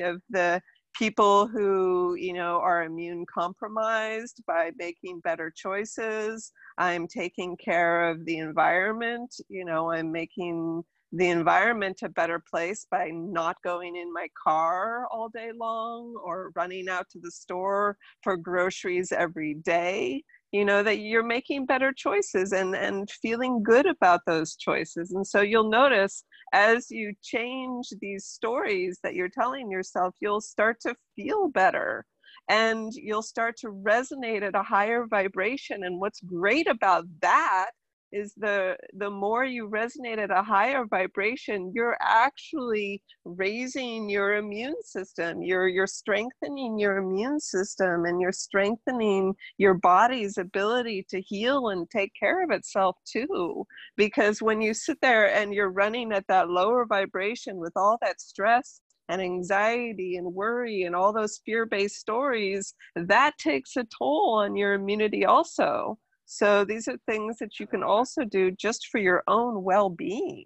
of 0.02 0.22
the 0.30 0.62
people 0.96 1.48
who 1.48 2.16
you 2.16 2.34
know 2.34 2.60
are 2.60 2.84
immune 2.84 3.26
compromised 3.34 4.42
by 4.48 4.72
making 4.78 5.20
better 5.22 5.52
choices. 5.56 6.52
I'm 6.78 7.08
taking 7.08 7.58
care 7.58 8.10
of 8.10 8.26
the 8.26 8.38
environment. 8.38 9.34
You 9.50 9.66
know 9.66 9.92
i'm 9.92 10.12
making 10.12 10.84
the 11.12 11.30
environment 11.30 12.00
a 12.04 12.10
better 12.10 12.40
place 12.40 12.86
by 12.92 13.10
not 13.12 13.56
going 13.64 13.96
in 13.96 14.14
my 14.14 14.28
car 14.42 15.08
all 15.12 15.30
day 15.30 15.52
long 15.60 16.16
or 16.24 16.52
running 16.56 16.88
out 16.88 17.10
to 17.10 17.20
the 17.20 17.32
store 17.32 17.98
for 18.24 18.38
groceries 18.38 19.12
every 19.12 19.56
day 19.56 20.24
you 20.52 20.66
know 20.66 20.82
that 20.82 21.00
you're 21.00 21.24
making 21.24 21.66
better 21.66 21.94
choices 21.96 22.54
and 22.54 22.76
and 22.76 23.10
feeling 23.22 23.62
good 23.62 23.86
about 23.86 24.22
those 24.26 24.56
choices. 24.56 25.12
And 25.12 25.26
so 25.26 25.42
you'll 25.42 25.70
notice 25.70 26.24
as 26.54 26.90
you 26.90 27.14
change 27.22 27.90
these 28.02 28.26
stories 28.26 29.00
that 29.04 29.14
you're 29.14 29.30
telling 29.30 29.70
yourself 29.70 30.16
you'll 30.20 30.42
start 30.42 30.80
to 30.82 30.96
feel 31.16 31.50
better 31.50 32.06
and 32.50 32.92
you'll 32.96 33.22
start 33.22 33.58
to 33.58 33.68
resonate 33.68 34.42
at 34.42 34.56
a 34.56 34.64
higher 34.64 35.06
vibration. 35.08 35.84
And 35.84 36.00
what's 36.00 36.22
great 36.22 36.68
about 36.68 37.06
that 37.22 37.70
is 38.12 38.34
the 38.38 38.76
the 38.94 39.10
more 39.10 39.46
you 39.46 39.70
resonate 39.70 40.18
at 40.18 40.32
a 40.32 40.42
higher 40.42 40.86
vibration 40.86 41.72
you're 41.74 41.98
actually 42.02 43.02
raising 43.26 44.10
your 44.10 44.36
immune 44.36 44.82
system. 44.84 45.42
You're 45.42 45.68
you're 45.68 45.88
strengthening 45.88 46.80
your 46.80 46.98
immune 46.98 47.40
system 47.40 48.06
and 48.06 48.20
you're 48.20 48.32
strengthening 48.32 49.36
your 49.58 49.76
body's 49.76 50.38
ability 50.38 51.06
to 51.10 51.22
heal 51.22 51.70
and 51.70 51.90
take 51.90 52.12
care 52.20 52.44
of 52.44 52.52
itself 52.52 52.98
too. 53.06 53.66
Because 53.98 54.42
when 54.42 54.62
you 54.62 54.74
sit 54.74 55.00
there 55.02 55.34
and 55.34 55.54
you're 55.54 55.72
running 55.72 56.12
at 56.12 56.28
that 56.28 56.50
lower 56.50 56.86
vibration 56.86 57.58
with 57.58 57.74
all 57.76 57.98
that 58.02 58.22
stress 58.22 58.82
and 59.10 59.22
anxiety 59.22 60.18
and 60.18 60.34
worry 60.34 60.84
and 60.84 60.96
all 60.96 61.12
those 61.12 61.42
fear-based 61.46 61.96
stories 61.96 62.76
that 62.96 63.38
takes 63.40 63.76
a 63.76 63.86
toll 63.98 64.36
on 64.36 64.56
your 64.56 64.74
immunity 64.74 65.26
also 65.26 65.98
so 66.32 66.64
these 66.64 66.88
are 66.88 66.96
things 67.08 67.38
that 67.40 67.60
you 67.60 67.66
can 67.66 67.82
also 67.82 68.24
do 68.24 68.52
just 68.52 68.90
for 68.92 69.00
your 69.00 69.24
own 69.28 69.64
well-being. 69.64 70.46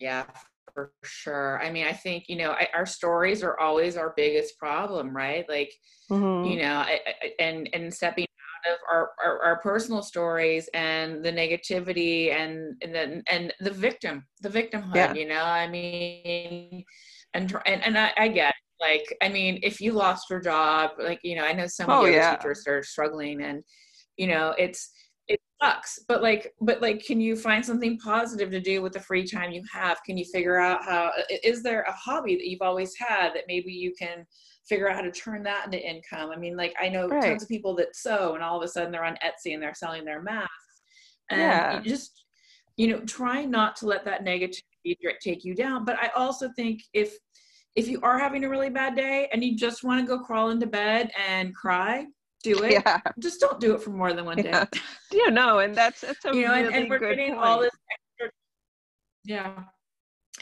Yeah, 0.00 0.24
for 0.74 0.92
sure. 1.04 1.62
I 1.62 1.70
mean, 1.70 1.86
I 1.86 1.92
think 1.92 2.24
you 2.26 2.34
know 2.34 2.50
I, 2.50 2.66
our 2.74 2.84
stories 2.84 3.44
are 3.44 3.60
always 3.60 3.96
our 3.96 4.12
biggest 4.16 4.58
problem, 4.58 5.16
right? 5.16 5.48
Like, 5.48 5.72
mm-hmm. 6.10 6.50
you 6.50 6.62
know, 6.62 6.74
I, 6.74 6.98
I, 7.06 7.30
and 7.38 7.68
and 7.72 7.94
stepping 7.94 8.24
out 8.24 8.72
of 8.72 8.78
our, 8.90 9.10
our, 9.24 9.42
our 9.44 9.60
personal 9.60 10.02
stories 10.02 10.68
and 10.74 11.24
the 11.24 11.30
negativity 11.30 12.32
and 12.34 12.74
and 12.82 12.92
the 12.92 13.22
and 13.30 13.54
the 13.60 13.70
victim, 13.70 14.26
the 14.40 14.48
victimhood. 14.48 14.96
Yeah. 14.96 15.14
You 15.14 15.28
know, 15.28 15.44
I 15.44 15.68
mean, 15.68 16.82
and 17.34 17.54
and 17.66 17.84
and 17.84 17.96
I, 17.96 18.12
I 18.16 18.26
get 18.26 18.54
like 18.80 19.16
I 19.22 19.28
mean, 19.28 19.60
if 19.62 19.80
you 19.80 19.92
lost 19.92 20.28
your 20.28 20.40
job, 20.40 20.90
like 20.98 21.20
you 21.22 21.36
know, 21.36 21.44
I 21.44 21.52
know 21.52 21.68
some 21.68 21.88
oh, 21.88 22.00
of 22.00 22.08
your 22.08 22.16
yeah. 22.16 22.34
teachers 22.34 22.64
are 22.66 22.82
struggling 22.82 23.42
and 23.42 23.62
you 24.20 24.26
know 24.26 24.54
it's 24.58 24.90
it 25.28 25.40
sucks. 25.62 25.98
But 26.06 26.22
like 26.22 26.52
but 26.60 26.82
like 26.82 27.04
can 27.04 27.20
you 27.20 27.34
find 27.34 27.64
something 27.64 27.98
positive 27.98 28.50
to 28.50 28.60
do 28.60 28.82
with 28.82 28.92
the 28.92 29.00
free 29.00 29.26
time 29.26 29.50
you 29.50 29.62
have? 29.72 30.02
Can 30.04 30.18
you 30.18 30.26
figure 30.26 30.58
out 30.58 30.84
how 30.84 31.10
is 31.42 31.62
there 31.62 31.82
a 31.82 31.92
hobby 31.92 32.36
that 32.36 32.46
you've 32.46 32.62
always 32.62 32.94
had 32.96 33.30
that 33.34 33.44
maybe 33.48 33.72
you 33.72 33.94
can 33.98 34.26
figure 34.68 34.88
out 34.88 34.96
how 34.96 35.02
to 35.02 35.10
turn 35.10 35.42
that 35.44 35.64
into 35.64 35.80
income? 35.80 36.30
I 36.30 36.36
mean 36.36 36.56
like 36.56 36.74
i 36.78 36.88
know 36.88 37.08
right. 37.08 37.22
tons 37.22 37.42
of 37.42 37.48
people 37.48 37.74
that 37.76 37.96
sew 37.96 38.34
and 38.34 38.44
all 38.44 38.58
of 38.58 38.62
a 38.62 38.68
sudden 38.68 38.92
they're 38.92 39.04
on 39.04 39.16
etsy 39.24 39.54
and 39.54 39.62
they're 39.62 39.74
selling 39.74 40.04
their 40.04 40.22
masks. 40.22 40.82
And 41.30 41.40
yeah. 41.40 41.80
just 41.80 42.24
you 42.76 42.88
know 42.88 43.00
try 43.00 43.44
not 43.44 43.74
to 43.76 43.86
let 43.86 44.04
that 44.04 44.24
negativity 44.24 44.62
take 45.22 45.44
you 45.44 45.54
down. 45.54 45.86
But 45.86 45.96
i 45.98 46.08
also 46.14 46.50
think 46.56 46.82
if 46.92 47.16
if 47.76 47.88
you 47.88 48.00
are 48.02 48.18
having 48.18 48.44
a 48.44 48.50
really 48.50 48.68
bad 48.68 48.96
day 48.96 49.30
and 49.32 49.42
you 49.42 49.56
just 49.56 49.84
want 49.84 50.00
to 50.00 50.06
go 50.06 50.22
crawl 50.22 50.50
into 50.50 50.66
bed 50.66 51.10
and 51.28 51.54
cry 51.54 52.04
do 52.42 52.62
it. 52.62 52.72
Yeah. 52.72 53.00
Just 53.18 53.40
don't 53.40 53.60
do 53.60 53.74
it 53.74 53.82
for 53.82 53.90
more 53.90 54.12
than 54.12 54.24
one 54.24 54.36
day. 54.38 54.50
Yeah, 54.50 54.64
yeah 55.12 55.28
no, 55.30 55.58
and 55.58 55.74
that's 55.74 56.00
that's 56.00 56.24
a 56.24 56.34
you 56.34 56.42
know, 56.42 56.54
really 56.54 56.66
and, 56.66 56.76
and 56.76 56.90
we're 56.90 56.98
getting 56.98 57.34
point. 57.34 57.44
all 57.44 57.60
this 57.60 57.70
extra, 57.92 58.30
yeah. 59.24 59.64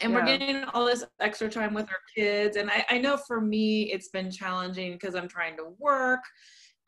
And 0.01 0.13
yeah. 0.13 0.19
we're 0.19 0.25
getting 0.25 0.63
all 0.73 0.85
this 0.85 1.03
extra 1.19 1.49
time 1.49 1.73
with 1.73 1.89
our 1.89 1.99
kids. 2.15 2.55
And 2.55 2.69
I, 2.69 2.85
I 2.89 2.97
know 2.99 3.17
for 3.17 3.41
me 3.41 3.91
it's 3.91 4.09
been 4.09 4.31
challenging 4.31 4.93
because 4.93 5.13
I'm 5.15 5.27
trying 5.27 5.57
to 5.57 5.73
work 5.77 6.21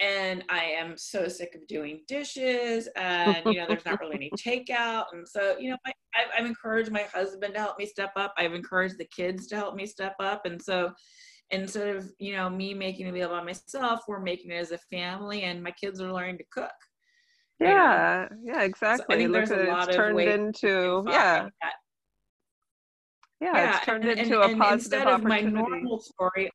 and 0.01 0.43
I 0.49 0.63
am 0.63 0.97
so 0.97 1.27
sick 1.27 1.53
of 1.53 1.65
doing 1.67 2.01
dishes 2.07 2.89
and 2.95 3.45
you 3.45 3.53
know 3.53 3.65
there's 3.67 3.85
not 3.85 3.99
really 3.99 4.15
any 4.15 4.31
takeout 4.37 5.05
and 5.13 5.27
so 5.27 5.55
you 5.59 5.69
know 5.69 5.77
I, 5.85 5.91
I've 6.37 6.45
encouraged 6.45 6.91
my 6.91 7.03
husband 7.13 7.53
to 7.53 7.59
help 7.59 7.77
me 7.77 7.85
step 7.85 8.11
up 8.15 8.33
I've 8.35 8.55
encouraged 8.55 8.97
the 8.97 9.05
kids 9.05 9.47
to 9.47 9.55
help 9.55 9.75
me 9.75 9.85
step 9.85 10.15
up 10.19 10.45
and 10.45 10.61
so 10.61 10.91
instead 11.51 11.95
of 11.95 12.11
you 12.19 12.33
know 12.33 12.49
me 12.49 12.73
making 12.73 13.07
a 13.07 13.11
meal 13.11 13.29
by 13.29 13.43
myself 13.43 14.01
we're 14.07 14.19
making 14.19 14.51
it 14.51 14.55
as 14.55 14.71
a 14.71 14.77
family 14.77 15.43
and 15.43 15.63
my 15.63 15.71
kids 15.71 16.01
are 16.01 16.11
learning 16.11 16.37
to 16.37 16.43
cook. 16.51 16.71
Yeah 17.59 18.27
know? 18.31 18.37
yeah 18.43 18.61
exactly 18.63 19.05
so 19.07 19.13
I 19.13 19.17
think 19.17 19.33
there's 19.33 19.51
a 19.51 19.63
lot 19.65 19.87
it's 19.87 19.95
turned 19.95 20.19
into 20.19 21.03
yeah. 21.07 21.49
yeah, 21.61 21.69
yeah, 23.41 23.75
it's 23.75 23.85
turned 23.85 24.05
and, 24.05 24.19
into 24.19 24.41
and, 24.41 24.53
a 24.53 24.57
positive 24.57 24.99
instead 25.01 25.07
of 25.07 25.23
my 25.23 25.41
normal 25.41 25.99
story 25.99 26.51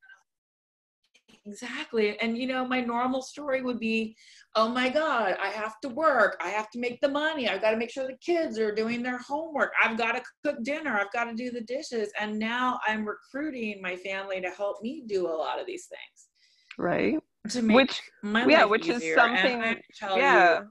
exactly 1.47 2.19
and 2.21 2.37
you 2.37 2.47
know 2.47 2.67
my 2.67 2.81
normal 2.81 3.23
story 3.23 3.63
would 3.63 3.79
be 3.79 4.17
oh 4.55 4.69
my 4.69 4.89
god 4.89 5.37
i 5.41 5.49
have 5.49 5.81
to 5.81 5.89
work 5.89 6.37
i 6.41 6.49
have 6.49 6.71
to 6.71 6.79
make 6.79 7.01
the 7.01 7.09
money 7.09 7.49
i've 7.49 7.61
got 7.61 7.71
to 7.71 7.77
make 7.77 7.91
sure 7.91 8.07
the 8.07 8.17
kids 8.25 8.59
are 8.59 8.75
doing 8.75 9.03
their 9.03 9.19
homework 9.19 9.73
i've 9.83 9.97
got 9.97 10.13
to 10.13 10.23
cook 10.45 10.63
dinner 10.63 10.99
i've 10.99 11.13
got 11.13 11.25
to 11.25 11.35
do 11.35 11.51
the 11.51 11.61
dishes 11.63 12.11
and 12.21 12.39
now 12.39 12.79
i'm 12.87 13.07
recruiting 13.07 13.81
my 13.81 13.97
family 13.97 14.41
to 14.41 14.51
help 14.51 14.83
me 14.83 15.03
do 15.07 15.27
a 15.27 15.29
lot 15.29 15.61
of 15.61 15.67
these 15.67 15.87
things 15.87 16.29
right 16.79 17.19
to 17.49 17.63
make 17.63 17.77
which 17.77 18.03
my 18.23 18.47
yeah 18.47 18.65
which 18.65 18.89
easier. 18.89 19.11
is 19.11 19.15
something 19.15 19.77
yeah 20.17 20.61
you, 20.61 20.67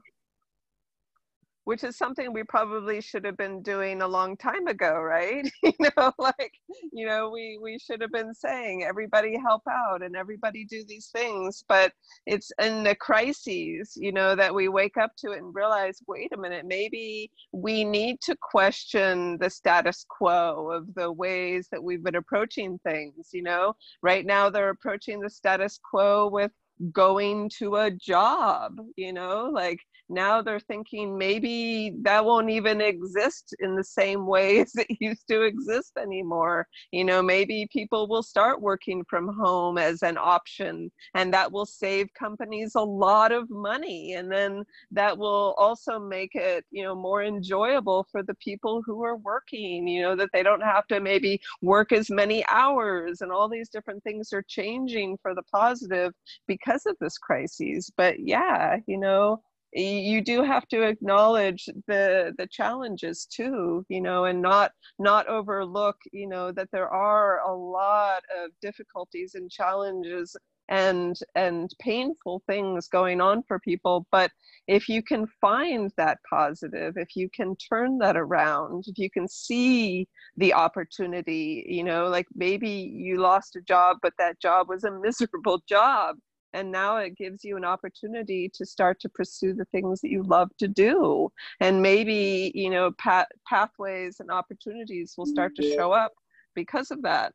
which 1.66 1.82
is 1.82 1.98
something 1.98 2.32
we 2.32 2.44
probably 2.44 3.00
should 3.00 3.24
have 3.24 3.36
been 3.36 3.60
doing 3.60 4.00
a 4.00 4.06
long 4.06 4.36
time 4.36 4.66
ago 4.68 5.00
right? 5.00 5.50
You 5.62 5.72
know 5.96 6.12
like 6.18 6.52
you 6.92 7.06
know 7.06 7.28
we 7.28 7.58
we 7.60 7.78
should 7.78 8.00
have 8.00 8.12
been 8.12 8.32
saying 8.32 8.84
everybody 8.84 9.36
help 9.36 9.62
out 9.68 10.02
and 10.02 10.16
everybody 10.16 10.64
do 10.64 10.84
these 10.86 11.08
things. 11.08 11.64
But 11.68 11.92
it's 12.24 12.52
in 12.62 12.84
the 12.84 12.94
crises 12.94 13.94
you 13.96 14.12
know 14.12 14.36
that 14.36 14.54
we 14.54 14.68
wake 14.68 14.96
up 14.96 15.10
to 15.18 15.32
it 15.32 15.38
and 15.38 15.54
realize 15.54 15.98
wait 16.06 16.32
a 16.32 16.36
minute 16.36 16.66
maybe 16.66 17.30
we 17.52 17.84
need 17.84 18.20
to 18.22 18.36
question 18.40 19.36
the 19.38 19.50
status 19.50 20.06
quo 20.08 20.70
of 20.70 20.94
the 20.94 21.10
ways 21.10 21.68
that 21.72 21.82
we've 21.82 22.04
been 22.04 22.14
approaching 22.14 22.78
things 22.84 23.30
you 23.32 23.42
know? 23.42 23.74
Right 24.02 24.24
now 24.24 24.48
they're 24.50 24.70
approaching 24.70 25.20
the 25.20 25.30
status 25.30 25.80
quo 25.82 26.28
with 26.28 26.52
going 26.92 27.48
to 27.48 27.76
a 27.76 27.90
job 27.90 28.78
you 28.96 29.12
know 29.12 29.50
like 29.52 29.80
now 30.08 30.40
they're 30.40 30.60
thinking 30.60 31.18
maybe 31.18 31.92
that 32.02 32.24
won't 32.24 32.50
even 32.50 32.80
exist 32.80 33.54
in 33.58 33.74
the 33.74 33.84
same 33.84 34.26
way 34.26 34.60
as 34.60 34.74
it 34.76 34.86
used 35.00 35.26
to 35.28 35.42
exist 35.42 35.92
anymore. 36.00 36.66
You 36.92 37.04
know, 37.04 37.22
maybe 37.22 37.68
people 37.72 38.06
will 38.08 38.22
start 38.22 38.60
working 38.60 39.04
from 39.08 39.28
home 39.34 39.78
as 39.78 40.02
an 40.02 40.16
option, 40.18 40.90
and 41.14 41.32
that 41.34 41.50
will 41.50 41.66
save 41.66 42.12
companies 42.14 42.74
a 42.74 42.80
lot 42.80 43.32
of 43.32 43.50
money. 43.50 44.14
And 44.14 44.30
then 44.30 44.64
that 44.92 45.16
will 45.16 45.54
also 45.58 45.98
make 45.98 46.34
it, 46.34 46.64
you 46.70 46.84
know, 46.84 46.94
more 46.94 47.24
enjoyable 47.24 48.06
for 48.10 48.22
the 48.22 48.34
people 48.34 48.82
who 48.84 49.02
are 49.04 49.16
working, 49.16 49.88
you 49.88 50.02
know, 50.02 50.16
that 50.16 50.30
they 50.32 50.42
don't 50.42 50.62
have 50.62 50.86
to 50.88 51.00
maybe 51.00 51.40
work 51.62 51.92
as 51.92 52.10
many 52.10 52.44
hours 52.46 53.20
and 53.20 53.32
all 53.32 53.48
these 53.48 53.68
different 53.68 54.02
things 54.04 54.32
are 54.32 54.44
changing 54.46 55.16
for 55.20 55.34
the 55.34 55.42
positive 55.42 56.12
because 56.46 56.65
of 56.86 56.96
this 57.00 57.18
crisis. 57.18 57.90
But 57.96 58.20
yeah, 58.20 58.78
you 58.86 58.98
know, 58.98 59.40
you 59.72 60.22
do 60.22 60.42
have 60.42 60.66
to 60.68 60.82
acknowledge 60.82 61.68
the 61.86 62.32
the 62.38 62.46
challenges 62.50 63.26
too 63.26 63.84
you 63.88 64.00
know 64.00 64.24
and 64.24 64.40
not 64.40 64.72
not 64.98 65.26
overlook 65.26 65.96
you 66.12 66.26
know 66.26 66.50
that 66.52 66.68
there 66.72 66.88
are 66.88 67.40
a 67.40 67.54
lot 67.54 68.22
of 68.42 68.50
difficulties 68.62 69.34
and 69.34 69.50
challenges 69.50 70.36
and 70.68 71.16
and 71.34 71.70
painful 71.78 72.42
things 72.46 72.88
going 72.88 73.20
on 73.20 73.42
for 73.46 73.58
people 73.60 74.06
but 74.10 74.30
if 74.66 74.88
you 74.88 75.02
can 75.02 75.26
find 75.40 75.92
that 75.96 76.18
positive 76.28 76.96
if 76.96 77.14
you 77.14 77.28
can 77.34 77.54
turn 77.56 77.98
that 77.98 78.16
around 78.16 78.84
if 78.88 78.98
you 78.98 79.10
can 79.10 79.28
see 79.28 80.08
the 80.36 80.52
opportunity 80.52 81.64
you 81.68 81.84
know 81.84 82.08
like 82.08 82.26
maybe 82.34 82.68
you 82.68 83.20
lost 83.20 83.54
a 83.56 83.60
job 83.60 83.96
but 84.02 84.12
that 84.18 84.40
job 84.40 84.68
was 84.68 84.84
a 84.84 84.90
miserable 85.02 85.62
job 85.68 86.16
and 86.56 86.72
now 86.72 86.96
it 86.96 87.16
gives 87.16 87.44
you 87.44 87.58
an 87.58 87.64
opportunity 87.64 88.50
to 88.54 88.64
start 88.64 88.98
to 89.00 89.10
pursue 89.10 89.52
the 89.52 89.66
things 89.66 90.00
that 90.00 90.10
you 90.10 90.22
love 90.22 90.50
to 90.58 90.66
do. 90.66 91.30
And 91.60 91.82
maybe 91.82 92.50
you 92.54 92.70
know 92.70 92.92
path- 92.92 93.28
pathways 93.46 94.20
and 94.20 94.30
opportunities 94.30 95.14
will 95.16 95.26
start 95.26 95.54
to 95.56 95.62
show 95.62 95.92
up 95.92 96.12
because 96.54 96.90
of 96.90 97.02
that. 97.02 97.34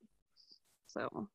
So 0.87 1.27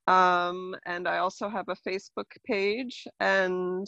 Um, 0.07 0.75
and 0.85 1.07
I 1.07 1.19
also 1.19 1.47
have 1.47 1.69
a 1.69 1.77
Facebook 1.87 2.25
page 2.45 3.07
and 3.19 3.87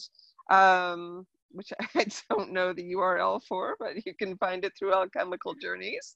um, 0.49 1.25
which 1.53 1.71
I 1.95 2.05
don't 2.29 2.51
know 2.51 2.73
the 2.73 2.93
URL 2.93 3.41
for, 3.47 3.75
but 3.79 4.05
you 4.05 4.13
can 4.15 4.35
find 4.37 4.65
it 4.65 4.73
through 4.77 4.93
Alchemical 4.93 5.53
Journeys. 5.55 6.15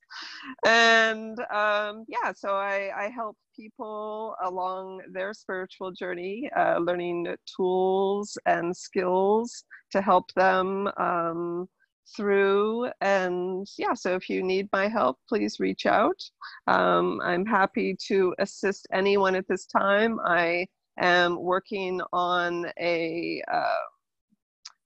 And 0.66 1.40
um, 1.54 2.06
yeah, 2.08 2.34
so 2.36 2.56
I, 2.56 2.92
I, 2.96 3.10
help 3.10 3.38
people 3.56 4.36
along 4.44 5.02
their 5.12 5.34
spiritual 5.34 5.92
journey, 5.92 6.50
uh, 6.58 6.78
learning 6.80 7.36
tools 7.56 8.38
and 8.46 8.76
skills 8.76 9.64
to 9.92 10.02
help 10.02 10.26
them 10.36 10.90
um, 10.98 11.68
through. 12.16 12.90
And 13.02 13.68
yeah, 13.78 13.94
so 13.94 14.16
if 14.16 14.30
you 14.30 14.44
need 14.44 14.70
my 14.74 14.88
help, 14.88 15.18
please 15.28 15.60
reach 15.60 15.86
out. 15.86 16.20
Um, 16.68 17.22
I'm 17.24 17.46
happy 17.46 17.96
to 18.08 18.36
assist 18.40 18.88
anyone 18.92 19.36
at 19.36 19.48
this 19.48 19.66
time. 19.66 20.20
I 20.26 20.68
am 21.00 21.42
working 21.42 22.02
on 22.14 22.68
a 22.80 23.42
uh, 23.52 23.76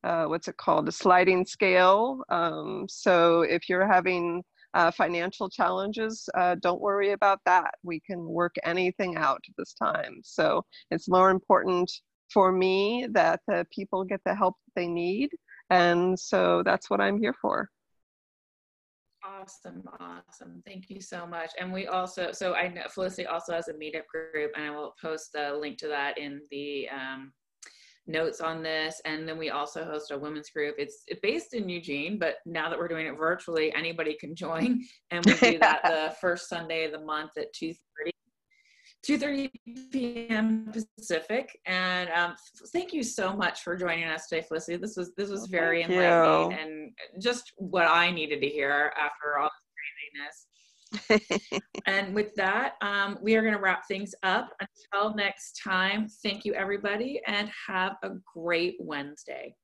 uh, 0.04 0.26
what's 0.26 0.48
it 0.48 0.58
called, 0.58 0.88
a 0.88 0.92
sliding 0.92 1.46
scale. 1.46 2.24
Um, 2.30 2.86
so 2.90 3.42
if 3.42 3.70
you're 3.70 3.88
having 3.88 4.44
uh, 4.74 4.92
financial 4.92 5.50
challenges, 5.50 6.28
uh, 6.36 6.56
don't 6.62 6.82
worry 6.82 7.12
about 7.12 7.40
that. 7.46 7.72
We 7.84 8.00
can 8.00 8.26
work 8.26 8.56
anything 8.64 9.18
out 9.18 9.44
this 9.58 9.74
time. 9.74 10.22
So 10.24 10.64
it's 10.90 11.10
more 11.10 11.30
important 11.30 11.92
for 12.34 12.52
me 12.52 13.08
that 13.12 13.42
the 13.48 13.66
people 13.74 14.04
get 14.06 14.22
the 14.26 14.34
help 14.34 14.56
they 14.76 14.88
need. 14.88 15.30
And 15.70 16.18
so 16.18 16.64
that's 16.64 16.90
what 16.90 17.02
I'm 17.02 17.20
here 17.20 17.36
for. 17.42 17.70
Awesome, 19.24 19.84
awesome. 20.00 20.64
Thank 20.66 20.90
you 20.90 21.00
so 21.00 21.28
much. 21.28 21.52
And 21.60 21.72
we 21.72 21.88
also, 21.88 22.32
so 22.32 22.56
I 22.56 22.70
know 22.70 22.82
Felicity 22.90 23.28
also 23.28 23.54
has 23.54 23.68
a 23.68 23.74
meetup 23.74 24.08
group, 24.08 24.52
and 24.56 24.66
I 24.66 24.72
will 24.72 24.96
post 25.00 25.34
the 25.34 25.54
link 25.54 25.78
to 25.80 25.88
that 25.90 26.18
in 26.18 26.42
the 26.50 26.90
um, 26.90 27.32
notes 28.08 28.42
on 28.42 28.64
this. 28.64 29.02
And 29.06 29.28
then 29.28 29.38
we 29.38 29.50
also 29.50 29.84
host 29.84 30.12
a 30.12 30.18
women's 30.18 30.50
group. 30.50 30.76
It's 30.78 31.04
based 31.22 31.54
in 31.54 31.70
Eugene, 31.70 32.18
but 32.20 32.36
now 32.46 32.70
that 32.70 32.78
we're 32.78 32.88
doing 32.88 33.08
it 33.08 33.18
virtually, 33.18 33.74
anybody 33.74 34.16
can 34.20 34.36
join. 34.36 34.82
And 35.12 35.26
we 35.26 35.34
do 35.34 35.60
that 35.60 35.82
the 35.84 36.16
first 36.22 36.48
Sunday 36.48 36.86
of 36.86 36.94
the 36.94 37.02
month 37.02 37.32
at 37.38 37.54
2.30. 37.54 37.76
2.30 39.08 39.50
p.m. 39.92 40.72
Pacific. 40.98 41.60
And 41.66 42.10
um, 42.12 42.36
thank 42.72 42.94
you 42.94 43.04
so 43.04 43.36
much 43.36 43.62
for 43.62 43.76
joining 43.76 44.06
us 44.06 44.28
today, 44.28 44.46
Felicity. 44.48 44.78
This 44.78 44.96
was 44.96 45.12
this 45.18 45.30
was 45.30 45.48
very 45.48 45.84
enlightening 45.84 46.58
and 46.58 46.92
just 47.22 47.52
what 47.58 47.88
I 47.88 48.12
needed 48.12 48.42
to 48.42 48.48
hear 48.48 48.94
after 48.98 49.40
all 49.40 49.50
this 49.50 49.72
craziness 50.14 50.48
and 51.86 52.14
with 52.14 52.34
that, 52.36 52.74
um, 52.82 53.18
we 53.22 53.36
are 53.36 53.42
going 53.42 53.54
to 53.54 53.60
wrap 53.60 53.88
things 53.88 54.14
up. 54.24 54.52
Until 54.60 55.16
next 55.16 55.60
time, 55.64 56.08
thank 56.24 56.46
you, 56.46 56.54
everybody, 56.54 57.22
and 57.28 57.50
have 57.68 57.94
a 58.04 58.10
great 58.36 58.76
Wednesday. 58.80 59.56